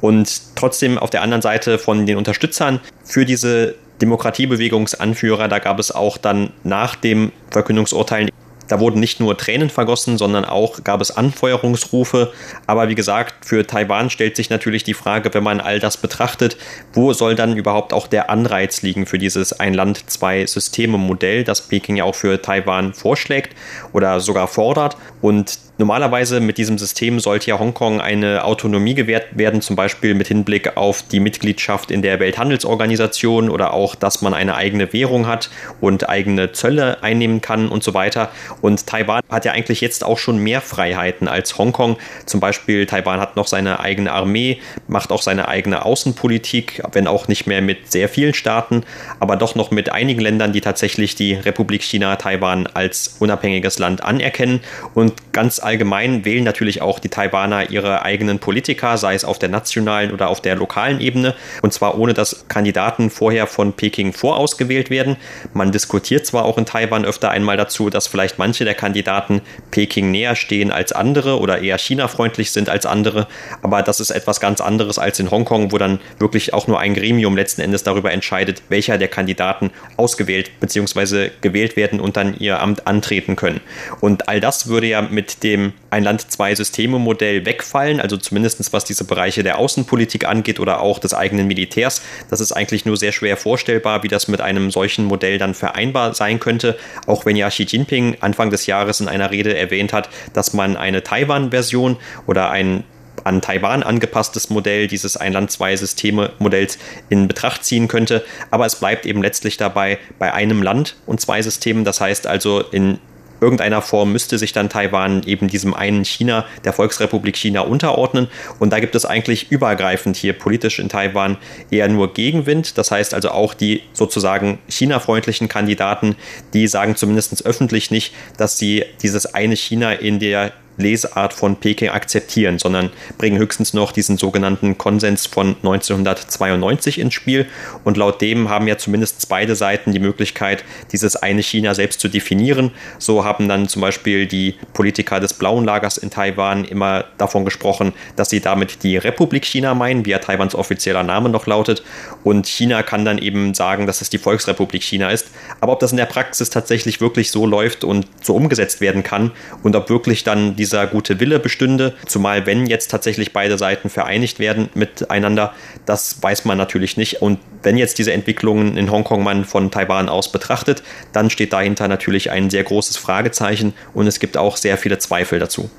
Und 0.00 0.56
trotzdem 0.56 0.98
auf 0.98 1.08
der 1.08 1.22
anderen 1.22 1.42
Seite 1.42 1.78
von 1.78 2.04
den 2.04 2.18
Unterstützern 2.18 2.80
für 3.04 3.24
diese 3.24 3.76
Demokratiebewegungsanführer, 4.02 5.48
da 5.48 5.58
gab 5.58 5.78
es 5.78 5.90
auch 5.90 6.18
dann 6.18 6.52
nach 6.64 6.96
dem 6.96 7.32
Verkündungsurteil 7.50 8.28
da 8.72 8.80
wurden 8.80 9.00
nicht 9.00 9.20
nur 9.20 9.36
Tränen 9.36 9.68
vergossen, 9.68 10.16
sondern 10.16 10.46
auch 10.46 10.82
gab 10.82 11.02
es 11.02 11.14
Anfeuerungsrufe. 11.14 12.32
Aber 12.66 12.88
wie 12.88 12.94
gesagt, 12.94 13.44
für 13.44 13.66
Taiwan 13.66 14.08
stellt 14.08 14.34
sich 14.34 14.48
natürlich 14.48 14.82
die 14.82 14.94
Frage, 14.94 15.34
wenn 15.34 15.42
man 15.42 15.60
all 15.60 15.78
das 15.78 15.98
betrachtet, 15.98 16.56
wo 16.94 17.12
soll 17.12 17.34
dann 17.34 17.54
überhaupt 17.54 17.92
auch 17.92 18.06
der 18.06 18.30
Anreiz 18.30 18.80
liegen 18.80 19.04
für 19.04 19.18
dieses 19.18 19.52
Ein 19.52 19.74
Land, 19.74 20.08
zwei 20.10 20.46
Systeme 20.46 20.96
Modell, 20.96 21.44
das 21.44 21.68
Peking 21.68 21.96
ja 21.96 22.04
auch 22.04 22.14
für 22.14 22.40
Taiwan 22.40 22.94
vorschlägt 22.94 23.54
oder 23.92 24.20
sogar 24.20 24.48
fordert. 24.48 24.96
Und 25.20 25.58
Normalerweise 25.78 26.40
mit 26.40 26.58
diesem 26.58 26.76
System 26.76 27.18
sollte 27.18 27.48
ja 27.48 27.58
Hongkong 27.58 28.02
eine 28.02 28.44
Autonomie 28.44 28.92
gewährt 28.94 29.38
werden, 29.38 29.62
zum 29.62 29.74
Beispiel 29.74 30.14
mit 30.14 30.28
Hinblick 30.28 30.76
auf 30.76 31.02
die 31.02 31.18
Mitgliedschaft 31.18 31.90
in 31.90 32.02
der 32.02 32.20
Welthandelsorganisation 32.20 33.48
oder 33.48 33.72
auch, 33.72 33.94
dass 33.94 34.20
man 34.20 34.34
eine 34.34 34.54
eigene 34.54 34.92
Währung 34.92 35.26
hat 35.26 35.48
und 35.80 36.10
eigene 36.10 36.52
Zölle 36.52 37.02
einnehmen 37.02 37.40
kann 37.40 37.68
und 37.68 37.82
so 37.82 37.94
weiter. 37.94 38.30
Und 38.60 38.86
Taiwan 38.86 39.22
hat 39.30 39.46
ja 39.46 39.52
eigentlich 39.52 39.80
jetzt 39.80 40.04
auch 40.04 40.18
schon 40.18 40.38
mehr 40.38 40.60
Freiheiten 40.60 41.26
als 41.26 41.56
Hongkong. 41.56 41.96
Zum 42.26 42.38
Beispiel 42.38 42.84
Taiwan 42.84 43.18
hat 43.18 43.36
noch 43.36 43.46
seine 43.46 43.80
eigene 43.80 44.12
Armee, 44.12 44.60
macht 44.88 45.10
auch 45.10 45.22
seine 45.22 45.48
eigene 45.48 45.86
Außenpolitik, 45.86 46.82
wenn 46.92 47.06
auch 47.06 47.28
nicht 47.28 47.46
mehr 47.46 47.62
mit 47.62 47.90
sehr 47.90 48.10
vielen 48.10 48.34
Staaten, 48.34 48.84
aber 49.20 49.36
doch 49.36 49.54
noch 49.54 49.70
mit 49.70 49.90
einigen 49.90 50.20
Ländern, 50.20 50.52
die 50.52 50.60
tatsächlich 50.60 51.14
die 51.14 51.32
Republik 51.32 51.82
China 51.82 52.16
Taiwan 52.16 52.66
als 52.66 53.16
unabhängiges 53.20 53.78
Land 53.78 54.04
anerkennen 54.04 54.60
und 54.92 55.32
ganz 55.32 55.58
allgemein 55.58 55.71
wählen 55.80 56.44
natürlich 56.44 56.82
auch 56.82 56.98
die 56.98 57.08
Taiwaner 57.08 57.70
ihre 57.70 58.02
eigenen 58.02 58.38
Politiker, 58.38 58.96
sei 58.96 59.14
es 59.14 59.24
auf 59.24 59.38
der 59.38 59.48
nationalen 59.48 60.12
oder 60.12 60.28
auf 60.28 60.40
der 60.40 60.56
lokalen 60.56 61.00
Ebene, 61.00 61.34
und 61.62 61.72
zwar 61.72 61.98
ohne 61.98 62.14
dass 62.14 62.46
Kandidaten 62.48 63.10
vorher 63.10 63.46
von 63.46 63.72
Peking 63.72 64.12
vorausgewählt 64.12 64.90
werden. 64.90 65.16
Man 65.52 65.72
diskutiert 65.72 66.26
zwar 66.26 66.44
auch 66.44 66.58
in 66.58 66.66
Taiwan 66.66 67.04
öfter 67.04 67.30
einmal 67.30 67.56
dazu, 67.56 67.90
dass 67.90 68.06
vielleicht 68.06 68.38
manche 68.38 68.64
der 68.64 68.74
Kandidaten 68.74 69.42
Peking 69.70 70.10
näher 70.10 70.36
stehen 70.36 70.70
als 70.70 70.92
andere 70.92 71.38
oder 71.38 71.60
eher 71.60 71.78
China-freundlich 71.78 72.50
sind 72.50 72.68
als 72.68 72.86
andere, 72.86 73.26
aber 73.62 73.82
das 73.82 74.00
ist 74.00 74.10
etwas 74.10 74.40
ganz 74.40 74.60
anderes 74.60 74.98
als 74.98 75.20
in 75.20 75.30
Hongkong, 75.30 75.72
wo 75.72 75.78
dann 75.78 76.00
wirklich 76.18 76.54
auch 76.54 76.66
nur 76.66 76.80
ein 76.80 76.94
Gremium 76.94 77.36
letzten 77.36 77.60
Endes 77.60 77.82
darüber 77.82 78.12
entscheidet, 78.12 78.62
welcher 78.68 78.98
der 78.98 79.08
Kandidaten 79.08 79.70
ausgewählt 79.96 80.50
bzw. 80.60 81.30
gewählt 81.40 81.76
werden 81.76 82.00
und 82.00 82.16
dann 82.16 82.36
ihr 82.38 82.60
Amt 82.60 82.86
antreten 82.86 83.36
können. 83.36 83.60
Und 84.00 84.28
all 84.28 84.40
das 84.40 84.66
würde 84.68 84.86
ja 84.86 85.02
mit 85.02 85.42
dem 85.42 85.51
dem 85.52 85.72
ein 85.90 86.02
Land, 86.02 86.30
zwei 86.30 86.54
Systeme 86.54 86.98
Modell 86.98 87.44
wegfallen, 87.44 88.00
also 88.00 88.16
zumindest 88.16 88.72
was 88.72 88.84
diese 88.84 89.04
Bereiche 89.04 89.42
der 89.42 89.58
Außenpolitik 89.58 90.26
angeht 90.26 90.58
oder 90.58 90.80
auch 90.80 90.98
des 90.98 91.14
eigenen 91.14 91.46
Militärs. 91.46 92.02
Das 92.30 92.40
ist 92.40 92.52
eigentlich 92.52 92.86
nur 92.86 92.96
sehr 92.96 93.12
schwer 93.12 93.36
vorstellbar, 93.36 94.02
wie 94.02 94.08
das 94.08 94.28
mit 94.28 94.40
einem 94.40 94.70
solchen 94.70 95.04
Modell 95.04 95.38
dann 95.38 95.54
vereinbar 95.54 96.14
sein 96.14 96.40
könnte, 96.40 96.76
auch 97.06 97.26
wenn 97.26 97.36
ja 97.36 97.48
Xi 97.48 97.64
Jinping 97.64 98.16
Anfang 98.20 98.50
des 98.50 98.66
Jahres 98.66 99.00
in 99.00 99.08
einer 99.08 99.30
Rede 99.30 99.56
erwähnt 99.56 99.92
hat, 99.92 100.08
dass 100.32 100.54
man 100.54 100.76
eine 100.76 101.02
Taiwan-Version 101.02 101.98
oder 102.26 102.50
ein 102.50 102.84
an 103.24 103.40
Taiwan 103.40 103.82
angepasstes 103.82 104.50
Modell 104.50 104.88
dieses 104.88 105.16
Ein-Land-Zwei-Systeme-Modells 105.16 106.78
in 107.08 107.28
Betracht 107.28 107.64
ziehen 107.64 107.86
könnte. 107.86 108.24
Aber 108.50 108.66
es 108.66 108.76
bleibt 108.76 109.06
eben 109.06 109.22
letztlich 109.22 109.56
dabei 109.56 109.98
bei 110.18 110.32
einem 110.32 110.62
Land 110.62 110.96
und 111.06 111.20
zwei 111.20 111.40
Systemen. 111.42 111.84
Das 111.84 112.00
heißt 112.00 112.26
also, 112.26 112.60
in 112.60 112.98
irgendeiner 113.42 113.82
Form 113.82 114.12
müsste 114.12 114.38
sich 114.38 114.52
dann 114.52 114.68
Taiwan 114.68 115.22
eben 115.24 115.48
diesem 115.48 115.74
einen 115.74 116.04
China, 116.04 116.46
der 116.64 116.72
Volksrepublik 116.72 117.36
China, 117.36 117.62
unterordnen. 117.62 118.28
Und 118.58 118.72
da 118.72 118.80
gibt 118.80 118.94
es 118.94 119.04
eigentlich 119.04 119.50
übergreifend 119.50 120.16
hier 120.16 120.32
politisch 120.32 120.78
in 120.78 120.88
Taiwan 120.88 121.36
eher 121.70 121.88
nur 121.88 122.14
Gegenwind. 122.14 122.78
Das 122.78 122.90
heißt 122.90 123.12
also 123.12 123.30
auch 123.30 123.52
die 123.52 123.82
sozusagen 123.92 124.58
China-freundlichen 124.68 125.48
Kandidaten, 125.48 126.16
die 126.54 126.68
sagen 126.68 126.96
zumindest 126.96 127.44
öffentlich 127.44 127.90
nicht, 127.90 128.14
dass 128.36 128.58
sie 128.58 128.84
dieses 129.02 129.34
eine 129.34 129.56
China 129.56 129.92
in 129.92 130.18
der 130.18 130.52
Lesart 130.76 131.32
von 131.32 131.56
Peking 131.56 131.90
akzeptieren, 131.90 132.58
sondern 132.58 132.90
bringen 133.18 133.38
höchstens 133.38 133.74
noch 133.74 133.92
diesen 133.92 134.16
sogenannten 134.16 134.78
Konsens 134.78 135.26
von 135.26 135.56
1992 135.56 136.98
ins 136.98 137.14
Spiel. 137.14 137.46
Und 137.84 137.96
laut 137.96 138.20
dem 138.20 138.48
haben 138.48 138.66
ja 138.68 138.78
zumindest 138.78 139.28
beide 139.28 139.56
Seiten 139.56 139.92
die 139.92 139.98
Möglichkeit, 139.98 140.64
dieses 140.92 141.16
eine 141.16 141.42
China 141.42 141.74
selbst 141.74 142.00
zu 142.00 142.08
definieren. 142.08 142.70
So 142.98 143.24
haben 143.24 143.48
dann 143.48 143.68
zum 143.68 143.82
Beispiel 143.82 144.26
die 144.26 144.54
Politiker 144.72 145.20
des 145.20 145.34
Blauen 145.34 145.64
Lagers 145.64 145.98
in 145.98 146.10
Taiwan 146.10 146.64
immer 146.64 147.04
davon 147.18 147.44
gesprochen, 147.44 147.92
dass 148.16 148.30
sie 148.30 148.40
damit 148.40 148.82
die 148.82 148.96
Republik 148.96 149.44
China 149.44 149.74
meinen, 149.74 150.06
wie 150.06 150.10
ja 150.10 150.18
Taiwans 150.18 150.54
offizieller 150.54 151.02
Name 151.02 151.28
noch 151.28 151.46
lautet. 151.46 151.82
Und 152.24 152.46
China 152.46 152.82
kann 152.82 153.04
dann 153.04 153.18
eben 153.18 153.54
sagen, 153.54 153.86
dass 153.86 154.00
es 154.00 154.10
die 154.10 154.18
Volksrepublik 154.18 154.82
China 154.82 155.10
ist. 155.10 155.28
Aber 155.60 155.72
ob 155.72 155.80
das 155.80 155.90
in 155.90 155.96
der 155.96 156.06
Praxis 156.06 156.50
tatsächlich 156.50 157.00
wirklich 157.00 157.30
so 157.30 157.46
läuft 157.46 157.84
und 157.84 158.06
so 158.22 158.34
umgesetzt 158.34 158.80
werden 158.80 159.02
kann 159.02 159.32
und 159.62 159.76
ob 159.76 159.88
wirklich 159.90 160.24
dann 160.24 160.56
die 160.56 160.61
dieser 160.62 160.86
gute 160.86 161.18
Wille 161.18 161.40
bestünde. 161.40 161.92
Zumal 162.06 162.46
wenn 162.46 162.66
jetzt 162.66 162.88
tatsächlich 162.88 163.32
beide 163.32 163.58
Seiten 163.58 163.90
vereinigt 163.90 164.38
werden 164.38 164.68
miteinander, 164.74 165.54
das 165.86 166.22
weiß 166.22 166.44
man 166.44 166.56
natürlich 166.56 166.96
nicht. 166.96 167.20
Und 167.20 167.40
wenn 167.62 167.76
jetzt 167.76 167.98
diese 167.98 168.12
Entwicklungen 168.12 168.76
in 168.76 168.90
Hongkong 168.90 169.22
man 169.22 169.44
von 169.44 169.70
Taiwan 169.70 170.08
aus 170.08 170.30
betrachtet, 170.32 170.82
dann 171.12 171.30
steht 171.30 171.52
dahinter 171.52 171.88
natürlich 171.88 172.30
ein 172.30 172.50
sehr 172.50 172.64
großes 172.64 172.96
Fragezeichen 172.96 173.74
und 173.94 174.06
es 174.06 174.18
gibt 174.18 174.36
auch 174.36 174.56
sehr 174.56 174.78
viele 174.78 174.98
Zweifel 174.98 175.38
dazu. 175.38 175.70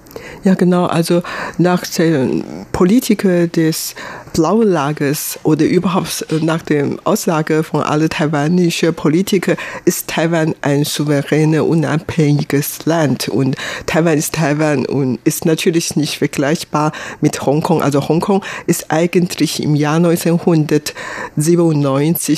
Ja, 0.43 0.54
genau. 0.56 0.86
Also 0.86 1.24
nach 1.58 1.86
den 1.86 2.43
Politikern 2.72 3.52
des 3.52 3.96
blauen 4.34 4.67
Lagers 4.67 5.39
oder 5.43 5.65
überhaupt 5.65 6.26
nach 6.41 6.62
der 6.62 6.88
Aussage 7.04 7.63
von 7.63 7.82
allen 7.82 8.10
taiwanischen 8.10 8.93
Politikern 8.93 9.58
ist 9.86 10.08
Taiwan 10.08 10.56
ein 10.62 10.84
souveränes, 10.84 11.62
unabhängiges 11.62 12.86
Land 12.86 13.30
und 13.30 13.56
Taiwan 13.86 14.17
ist 14.17 14.36
Taiwan 14.36 14.86
und 14.86 15.19
ist 15.24 15.46
natürlich 15.46 15.96
nicht 15.96 16.17
vergleichbar 16.17 16.91
mit 17.22 17.46
Hongkong. 17.46 17.82
Also 17.82 18.08
Hongkong 18.08 18.43
ist 18.67 18.91
eigentlich 18.91 19.62
im 19.62 19.76
Jahr 19.76 19.98
1997 19.98 20.96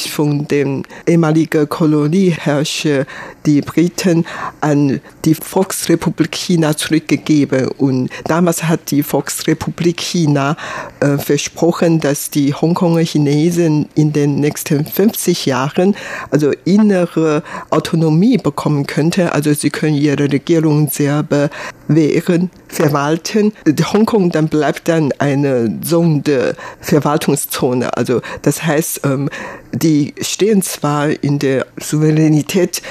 von 0.10 0.48
dem 0.48 0.84
ehemaligen 1.08 1.68
Kolonieherrscher 1.68 3.06
die 3.46 3.62
Briten 3.62 4.26
an 4.62 5.02
die 5.26 5.36
Volksrepublik 5.36 6.36
China 6.36 6.76
zurückgegeben 6.76 7.68
und 7.78 8.10
damals 8.26 8.64
hat 8.64 8.92
die 8.92 9.04
Volksrepublik 9.04 10.00
China 10.00 10.58
äh, 11.00 11.18
versprochen 11.18 12.00
dass 12.00 12.30
die 12.30 12.54
Hongkonger 12.54 13.02
Chinesen 13.02 13.88
in 13.96 14.14
den 14.14 14.40
nächsten 14.40 14.86
50 14.86 15.46
Jahren 15.46 15.96
also 16.32 16.52
innere 16.66 17.44
Autonomie 17.70 18.38
bekommen 18.38 18.86
könnte. 18.86 19.32
Also 19.34 19.54
sie 19.54 19.70
können 19.70 19.96
ihre 19.96 20.32
Regierung 20.32 20.90
selber 20.90 21.50
wären, 21.88 22.50
verwalten. 22.68 23.54
Hongkong 23.94 24.32
dann 24.32 24.48
bleibt 24.48 24.88
dann 24.88 25.12
eine 25.18 25.80
Sonde 25.84 26.56
Verwaltungszone. 26.82 27.96
Also 27.96 28.22
das 28.42 28.64
heißt, 28.64 29.02
ähm, 29.06 29.30
die 29.72 30.14
stehen 30.22 30.62
zwar 30.62 31.10
in 31.24 31.40
der 31.40 31.68
Souveränität 31.78 32.82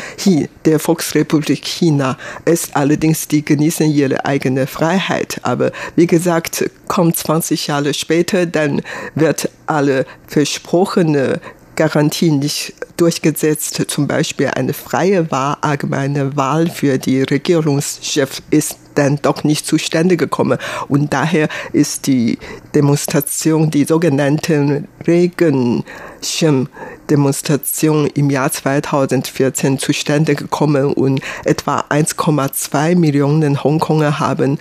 der 0.65 0.79
Volksrepublik 0.79 1.65
China, 1.65 2.17
ist 2.45 2.77
allerdings 2.77 3.29
die 3.29 3.45
genießen 3.45 3.91
ihre 3.91 4.25
eigene 4.25 4.67
Freiheit. 4.67 5.41
Aber 5.43 5.73
wie 5.97 6.07
gesagt, 6.07 6.71
kommt 6.89 7.17
20 7.17 7.67
Jahre 7.67 7.95
später, 7.95 8.47
dann 8.47 8.83
wird 9.15 9.51
alle 9.67 10.07
versprochene 10.27 11.41
Garantien 11.77 12.39
nicht 12.39 12.75
durchgesetzt. 12.97 13.83
Zum 13.89 14.07
Beispiel 14.07 14.49
eine 14.49 14.73
freie 14.73 15.31
Wahl, 15.31 15.57
allgemeine 15.61 16.37
Wahl 16.37 16.71
für 16.71 16.99
die 16.99 17.23
Regierungschef 17.23 18.43
ist 18.51 18.79
dann 18.95 19.19
doch 19.23 19.45
nicht 19.45 19.67
zustande 19.67 20.17
gekommen. 20.17 20.59
Und 20.89 21.13
daher 21.13 21.49
ist 21.73 22.07
die 22.07 22.39
Demonstration, 22.75 23.71
die 23.71 23.85
sogenannten 23.85 24.89
Regenschirm-Demonstration 25.07 28.07
im 28.15 28.31
Jahr 28.31 28.51
2014 28.51 29.79
zustande 29.79 30.35
gekommen 30.35 30.93
und 30.93 31.21
etwa 31.45 31.85
1,2 31.91 32.97
Millionen 32.97 33.63
Hongkonger 33.63 34.19
haben 34.19 34.59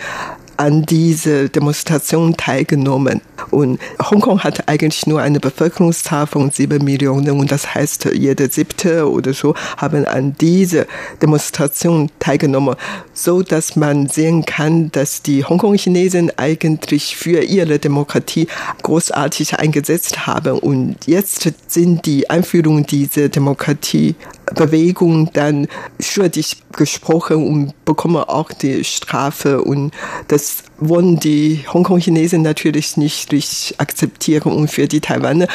an 0.58 0.84
diese 0.84 1.50
Demonstration 1.50 2.38
teilgenommen. 2.38 3.22
Und 3.52 3.80
Hongkong 4.02 4.44
hat 4.44 4.68
eigentlich 4.68 5.08
nur 5.08 5.22
eine 5.22 5.40
Bevölkerungszahl 5.40 6.28
von 6.28 6.52
sieben 6.52 6.84
Millionen 6.84 7.40
und 7.40 7.52
das 7.52 7.74
heißt, 7.74 8.10
jede 8.14 8.50
siebte 8.50 9.10
oder 9.10 9.34
so 9.34 9.56
haben 9.78 10.06
an 10.06 10.36
diese 10.40 10.88
Demonstration 11.22 12.10
teilgenommen, 12.20 12.76
so 13.14 13.44
dass 13.44 13.76
man 13.76 14.08
sehen 14.08 14.46
kann, 14.46 14.92
dass 14.92 15.22
die 15.22 15.46
Hongkong-Chinesen 15.46 16.32
eigentlich 16.38 17.16
für 17.16 17.44
ihre 17.44 17.80
Demokratie 17.80 18.48
großartig 18.82 19.60
eingesetzt 19.60 20.26
haben. 20.26 20.60
Und 20.60 20.98
jetzt 21.06 21.52
sind 21.68 22.06
die 22.06 22.30
Einführung 22.30 22.86
dieser 22.86 23.30
Demokratiebewegung 23.30 25.32
dann 25.34 25.68
schuldig 26.00 26.64
gesprochen 26.74 27.48
und 27.48 27.86
bekommen 27.86 28.24
auch 28.24 28.52
die 28.52 28.84
Strafe 28.84 29.62
und 29.62 29.92
das 30.28 30.64
wollen 30.80 31.20
die 31.20 31.64
Hongkong-Chinesen 31.72 32.42
natürlich 32.42 32.98
nicht 32.98 33.76
akzeptieren 33.78 34.52
und 34.52 34.70
für 34.70 34.88
die 34.88 35.00
Taiwaner, 35.00 35.48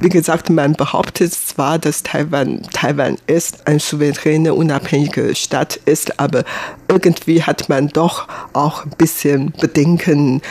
wie 0.00 0.08
gesagt, 0.08 0.50
man 0.50 0.74
behauptet 0.74 1.32
zwar, 1.32 1.78
dass 1.78 2.02
Taiwan, 2.02 2.62
Taiwan 2.72 3.16
ist 3.26 3.66
eine 3.66 3.80
souveräne, 3.80 4.54
unabhängige 4.54 5.34
Stadt 5.34 5.76
ist, 5.84 6.18
aber 6.18 6.44
irgendwie 7.02 7.42
hat 7.42 7.68
man 7.68 7.88
doch 7.88 8.28
auch 8.52 8.84
ein 8.84 8.90
bisschen 8.98 9.52
Bedenken, 9.58 10.42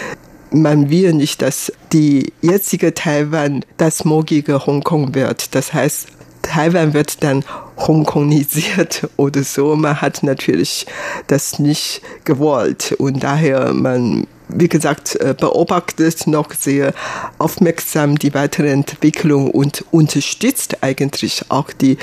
man 0.52 0.90
will 0.90 1.14
nicht, 1.14 1.42
dass 1.42 1.72
die 1.94 2.34
jetzige 2.42 2.94
Taiwan 2.94 3.64
das 3.78 4.04
morgige 4.04 4.66
Hongkong 4.66 5.14
wird. 5.14 5.54
Das 5.54 5.74
heißt, 5.74 6.08
Taiwan 6.42 6.94
wird 6.94 7.24
dann 7.24 7.46
Hongkongisiert 7.78 9.10
oder 9.18 9.44
so. 9.44 9.76
Man 9.76 10.02
hat 10.02 10.24
natürlich 10.24 10.88
das 11.28 11.60
nicht 11.60 12.02
gewollt 12.24 12.96
und 12.98 13.24
daher 13.24 13.74
man 13.74 14.26
wie 14.52 14.68
gesagt, 14.68 15.16
äh, 15.18 15.36
beobachtet 15.40 16.26
noch 16.26 16.52
sehr 16.54 16.94
aufmerksam 17.38 18.18
die 18.18 18.34
weitere 18.34 18.72
Entwicklung 18.72 19.52
und 19.52 19.86
unterstützt 19.92 20.82
eigentlich 20.82 21.44
auch 21.50 21.72
die 21.72 22.00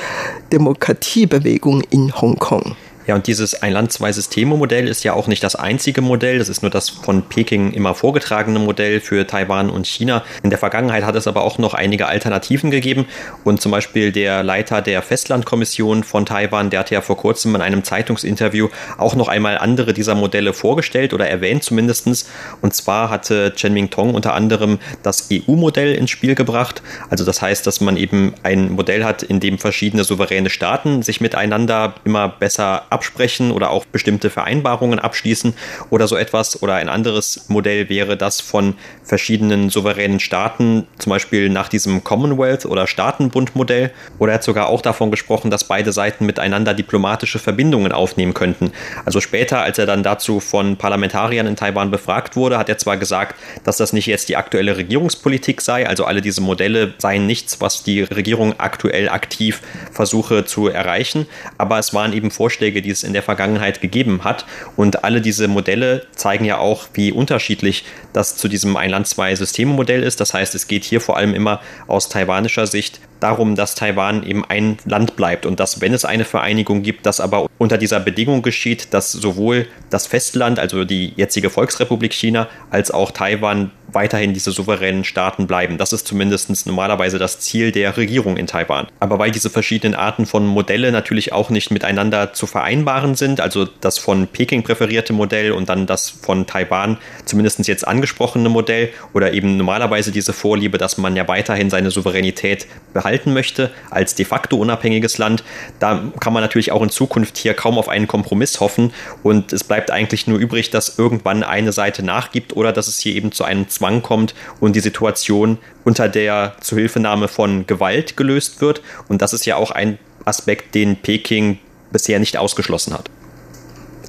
Demokratiebewegung 0.52 1.82
in 1.90 2.14
Hongkong. 2.14 2.76
Ja, 3.06 3.14
und 3.14 3.28
dieses 3.28 3.62
Ein-Land-Zwei-Systeme-Modell 3.62 4.88
ist 4.88 5.04
ja 5.04 5.12
auch 5.12 5.28
nicht 5.28 5.44
das 5.44 5.54
einzige 5.54 6.00
Modell. 6.00 6.38
Das 6.40 6.48
ist 6.48 6.62
nur 6.62 6.72
das 6.72 6.90
von 6.90 7.22
Peking 7.22 7.72
immer 7.72 7.94
vorgetragene 7.94 8.58
Modell 8.58 8.98
für 9.00 9.26
Taiwan 9.28 9.70
und 9.70 9.86
China. 9.86 10.24
In 10.42 10.50
der 10.50 10.58
Vergangenheit 10.58 11.04
hat 11.04 11.14
es 11.14 11.28
aber 11.28 11.44
auch 11.44 11.58
noch 11.58 11.74
einige 11.74 12.08
Alternativen 12.08 12.72
gegeben. 12.72 13.06
Und 13.44 13.60
zum 13.60 13.70
Beispiel 13.70 14.10
der 14.10 14.42
Leiter 14.42 14.82
der 14.82 15.02
Festlandkommission 15.02 16.02
von 16.02 16.26
Taiwan, 16.26 16.70
der 16.70 16.80
hat 16.80 16.90
ja 16.90 17.00
vor 17.00 17.16
kurzem 17.16 17.54
in 17.54 17.62
einem 17.62 17.84
Zeitungsinterview 17.84 18.70
auch 18.98 19.14
noch 19.14 19.28
einmal 19.28 19.58
andere 19.58 19.94
dieser 19.94 20.16
Modelle 20.16 20.52
vorgestellt 20.52 21.14
oder 21.14 21.28
erwähnt 21.28 21.62
zumindestens. 21.62 22.28
Und 22.60 22.74
zwar 22.74 23.08
hatte 23.08 23.52
Chen 23.54 23.72
Ming-Tong 23.72 24.14
unter 24.14 24.34
anderem 24.34 24.80
das 25.04 25.28
EU-Modell 25.32 25.94
ins 25.94 26.10
Spiel 26.10 26.34
gebracht. 26.34 26.82
Also 27.08 27.24
das 27.24 27.40
heißt, 27.40 27.68
dass 27.68 27.80
man 27.80 27.96
eben 27.96 28.34
ein 28.42 28.72
Modell 28.72 29.04
hat, 29.04 29.22
in 29.22 29.38
dem 29.38 29.58
verschiedene 29.58 30.02
souveräne 30.02 30.50
Staaten 30.50 31.02
sich 31.02 31.20
miteinander 31.20 31.94
immer 32.04 32.28
besser 32.28 32.82
absprechen 32.96 33.50
oder 33.52 33.70
auch 33.70 33.84
bestimmte 33.84 34.30
Vereinbarungen 34.30 34.98
abschließen 34.98 35.52
oder 35.90 36.08
so 36.08 36.16
etwas. 36.16 36.62
Oder 36.62 36.76
ein 36.76 36.88
anderes 36.88 37.44
Modell 37.48 37.90
wäre 37.90 38.16
das 38.16 38.40
von 38.40 38.74
verschiedenen 39.04 39.68
souveränen 39.68 40.18
Staaten, 40.18 40.86
zum 40.98 41.10
Beispiel 41.10 41.50
nach 41.50 41.68
diesem 41.68 42.04
Commonwealth- 42.04 42.64
oder 42.64 42.86
Staatenbund-Modell. 42.86 43.90
Oder 44.18 44.32
er 44.32 44.36
hat 44.36 44.44
sogar 44.44 44.68
auch 44.68 44.80
davon 44.80 45.10
gesprochen, 45.10 45.50
dass 45.50 45.64
beide 45.64 45.92
Seiten 45.92 46.24
miteinander 46.24 46.72
diplomatische 46.72 47.38
Verbindungen 47.38 47.92
aufnehmen 47.92 48.32
könnten. 48.32 48.72
Also 49.04 49.20
später, 49.20 49.60
als 49.60 49.78
er 49.78 49.84
dann 49.84 50.02
dazu 50.02 50.40
von 50.40 50.78
Parlamentariern 50.78 51.46
in 51.46 51.56
Taiwan 51.56 51.90
befragt 51.90 52.34
wurde, 52.34 52.56
hat 52.56 52.70
er 52.70 52.78
zwar 52.78 52.96
gesagt, 52.96 53.36
dass 53.64 53.76
das 53.76 53.92
nicht 53.92 54.06
jetzt 54.06 54.30
die 54.30 54.36
aktuelle 54.36 54.78
Regierungspolitik 54.78 55.60
sei, 55.60 55.86
also 55.86 56.06
alle 56.06 56.22
diese 56.22 56.40
Modelle 56.40 56.94
seien 56.96 57.26
nichts, 57.26 57.60
was 57.60 57.82
die 57.82 58.00
Regierung 58.00 58.54
aktuell 58.58 59.10
aktiv 59.10 59.60
versuche 59.92 60.46
zu 60.46 60.68
erreichen, 60.68 61.26
aber 61.58 61.78
es 61.78 61.92
waren 61.92 62.12
eben 62.12 62.30
Vorschläge, 62.30 62.82
die 62.86 62.92
es 62.92 63.02
in 63.02 63.12
der 63.12 63.22
Vergangenheit 63.22 63.80
gegeben 63.80 64.22
hat. 64.22 64.46
Und 64.76 65.02
alle 65.04 65.20
diese 65.20 65.48
Modelle 65.48 66.06
zeigen 66.14 66.44
ja 66.44 66.58
auch, 66.58 66.86
wie 66.94 67.10
unterschiedlich 67.10 67.84
das 68.12 68.36
zu 68.36 68.48
diesem 68.48 68.76
Ein-Land-Zwei-Systeme-Modell 68.76 70.02
ist. 70.02 70.20
Das 70.20 70.32
heißt, 70.32 70.54
es 70.54 70.68
geht 70.68 70.84
hier 70.84 71.00
vor 71.00 71.16
allem 71.16 71.34
immer 71.34 71.60
aus 71.88 72.08
taiwanischer 72.08 72.66
Sicht 72.66 73.00
darum, 73.20 73.56
dass 73.56 73.74
Taiwan 73.74 74.24
eben 74.24 74.44
ein 74.44 74.76
Land 74.84 75.16
bleibt 75.16 75.46
und 75.46 75.58
dass, 75.58 75.80
wenn 75.80 75.92
es 75.92 76.04
eine 76.04 76.24
Vereinigung 76.24 76.82
gibt, 76.82 77.06
das 77.06 77.20
aber 77.20 77.46
unter 77.58 77.78
dieser 77.78 77.98
Bedingung 77.98 78.42
geschieht, 78.42 78.92
dass 78.92 79.10
sowohl 79.10 79.66
das 79.90 80.06
Festland, 80.06 80.58
also 80.58 80.84
die 80.84 81.12
jetzige 81.16 81.50
Volksrepublik 81.50 82.12
China, 82.12 82.48
als 82.70 82.90
auch 82.90 83.10
Taiwan 83.10 83.70
weiterhin 83.96 84.34
diese 84.34 84.52
souveränen 84.52 85.04
Staaten 85.04 85.46
bleiben. 85.46 85.78
Das 85.78 85.94
ist 85.94 86.06
zumindest 86.06 86.66
normalerweise 86.66 87.18
das 87.18 87.40
Ziel 87.40 87.72
der 87.72 87.96
Regierung 87.96 88.36
in 88.36 88.46
Taiwan. 88.46 88.88
Aber 89.00 89.18
weil 89.18 89.30
diese 89.30 89.48
verschiedenen 89.48 89.94
Arten 89.94 90.26
von 90.26 90.46
Modelle 90.46 90.92
natürlich 90.92 91.32
auch 91.32 91.48
nicht 91.48 91.70
miteinander 91.70 92.34
zu 92.34 92.46
vereinbaren 92.46 93.14
sind, 93.14 93.40
also 93.40 93.64
das 93.80 93.98
von 93.98 94.26
Peking 94.26 94.62
präferierte 94.62 95.14
Modell 95.14 95.50
und 95.50 95.70
dann 95.70 95.86
das 95.86 96.10
von 96.10 96.46
Taiwan 96.46 96.98
zumindest 97.24 97.66
jetzt 97.66 97.88
angesprochene 97.88 98.50
Modell 98.50 98.90
oder 99.14 99.32
eben 99.32 99.56
normalerweise 99.56 100.12
diese 100.12 100.34
Vorliebe, 100.34 100.76
dass 100.76 100.98
man 100.98 101.16
ja 101.16 101.26
weiterhin 101.26 101.70
seine 101.70 101.90
Souveränität 101.90 102.66
behalten 102.92 103.32
möchte 103.32 103.70
als 103.90 104.14
de 104.14 104.26
facto 104.26 104.58
unabhängiges 104.58 105.16
Land, 105.16 105.42
da 105.78 106.12
kann 106.20 106.34
man 106.34 106.42
natürlich 106.42 106.70
auch 106.70 106.82
in 106.82 106.90
Zukunft 106.90 107.38
hier 107.38 107.54
kaum 107.54 107.78
auf 107.78 107.88
einen 107.88 108.06
Kompromiss 108.06 108.60
hoffen 108.60 108.92
und 109.22 109.54
es 109.54 109.64
bleibt 109.64 109.90
eigentlich 109.90 110.26
nur 110.26 110.38
übrig, 110.38 110.68
dass 110.68 110.98
irgendwann 110.98 111.42
eine 111.42 111.72
Seite 111.72 112.02
nachgibt 112.02 112.54
oder 112.54 112.74
dass 112.74 112.88
es 112.88 112.98
hier 112.98 113.14
eben 113.14 113.32
zu 113.32 113.44
einem 113.44 113.68
Zwang 113.86 114.02
kommt 114.02 114.34
und 114.58 114.74
die 114.74 114.80
Situation 114.80 115.58
unter 115.84 116.08
der 116.08 116.56
Zuhilfenahme 116.60 117.28
von 117.28 117.66
Gewalt 117.66 118.16
gelöst 118.16 118.60
wird. 118.60 118.82
Und 119.08 119.22
das 119.22 119.32
ist 119.32 119.46
ja 119.46 119.56
auch 119.56 119.70
ein 119.70 119.98
Aspekt, 120.24 120.74
den 120.74 120.96
Peking 120.96 121.58
bisher 121.92 122.18
nicht 122.18 122.36
ausgeschlossen 122.36 122.94
hat. 122.94 123.08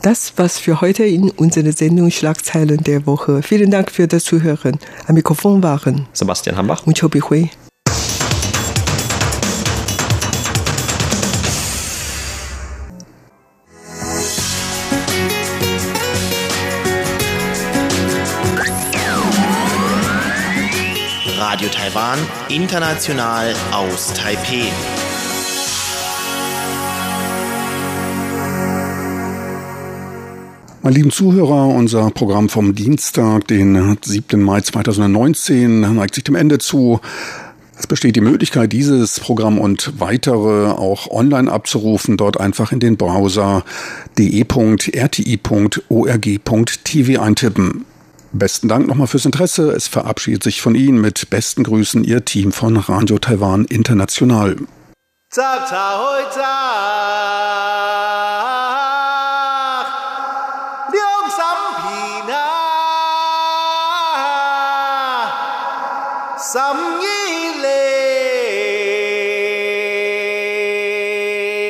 Das 0.02 0.34
was 0.38 0.58
für 0.58 0.82
heute 0.82 1.04
in 1.06 1.30
unserer 1.30 1.72
Sendung 1.72 2.10
Schlagzeilen 2.10 2.84
der 2.84 3.06
Woche. 3.06 3.44
Vielen 3.44 3.70
Dank 3.70 3.92
für 3.92 4.08
das 4.08 4.24
Zuhören. 4.24 4.80
Am 5.08 5.16
Mikrofon 5.16 5.62
waren 5.62 6.08
Sebastian 6.14 6.56
Hambach 6.56 6.88
und 6.88 7.00
Chobi 7.00 7.20
Hui. 7.20 7.50
Radio 21.58 21.72
Taiwan, 21.72 22.20
international 22.50 23.52
aus 23.72 24.14
Taipeh. 24.14 24.70
Meine 30.84 30.96
lieben 30.96 31.10
Zuhörer, 31.10 31.70
unser 31.70 32.12
Programm 32.12 32.50
vom 32.50 32.76
Dienstag, 32.76 33.48
den 33.48 33.98
7. 34.00 34.40
Mai 34.40 34.62
2019, 34.62 35.96
neigt 35.96 36.14
sich 36.14 36.26
dem 36.26 36.36
Ende 36.36 36.60
zu. 36.60 37.00
Es 37.76 37.88
besteht 37.88 38.16
die 38.16 38.22
Möglichkeit, 38.22 38.72
dieses 38.72 39.20
Programm 39.20 39.58
und 39.58 39.94
weitere 40.00 40.68
auch 40.68 41.10
online 41.10 41.52
abzurufen. 41.52 42.18
Dort 42.18 42.40
einfach 42.40 42.72
in 42.72 42.80
den 42.80 42.98
Browser 42.98 43.64
de.rti.org.tv 44.16 44.80
eintippen. 47.20 47.86
Besten 48.32 48.68
Dank 48.68 48.88
nochmal 48.88 49.08
fürs 49.08 49.26
Interesse. 49.26 49.72
Es 49.72 49.88
verabschiedet 49.88 50.44
sich 50.44 50.62
von 50.62 50.76
Ihnen 50.76 51.00
mit 51.00 51.30
besten 51.30 51.64
Grüßen 51.64 52.04
Ihr 52.04 52.26
Team 52.26 52.52
von 52.52 52.78
Radio 52.78 53.18
Taiwan 53.20 53.66
International. 53.66 54.56
Zap, 55.30 55.68
zap, 55.68 56.34
zap. 56.34 58.27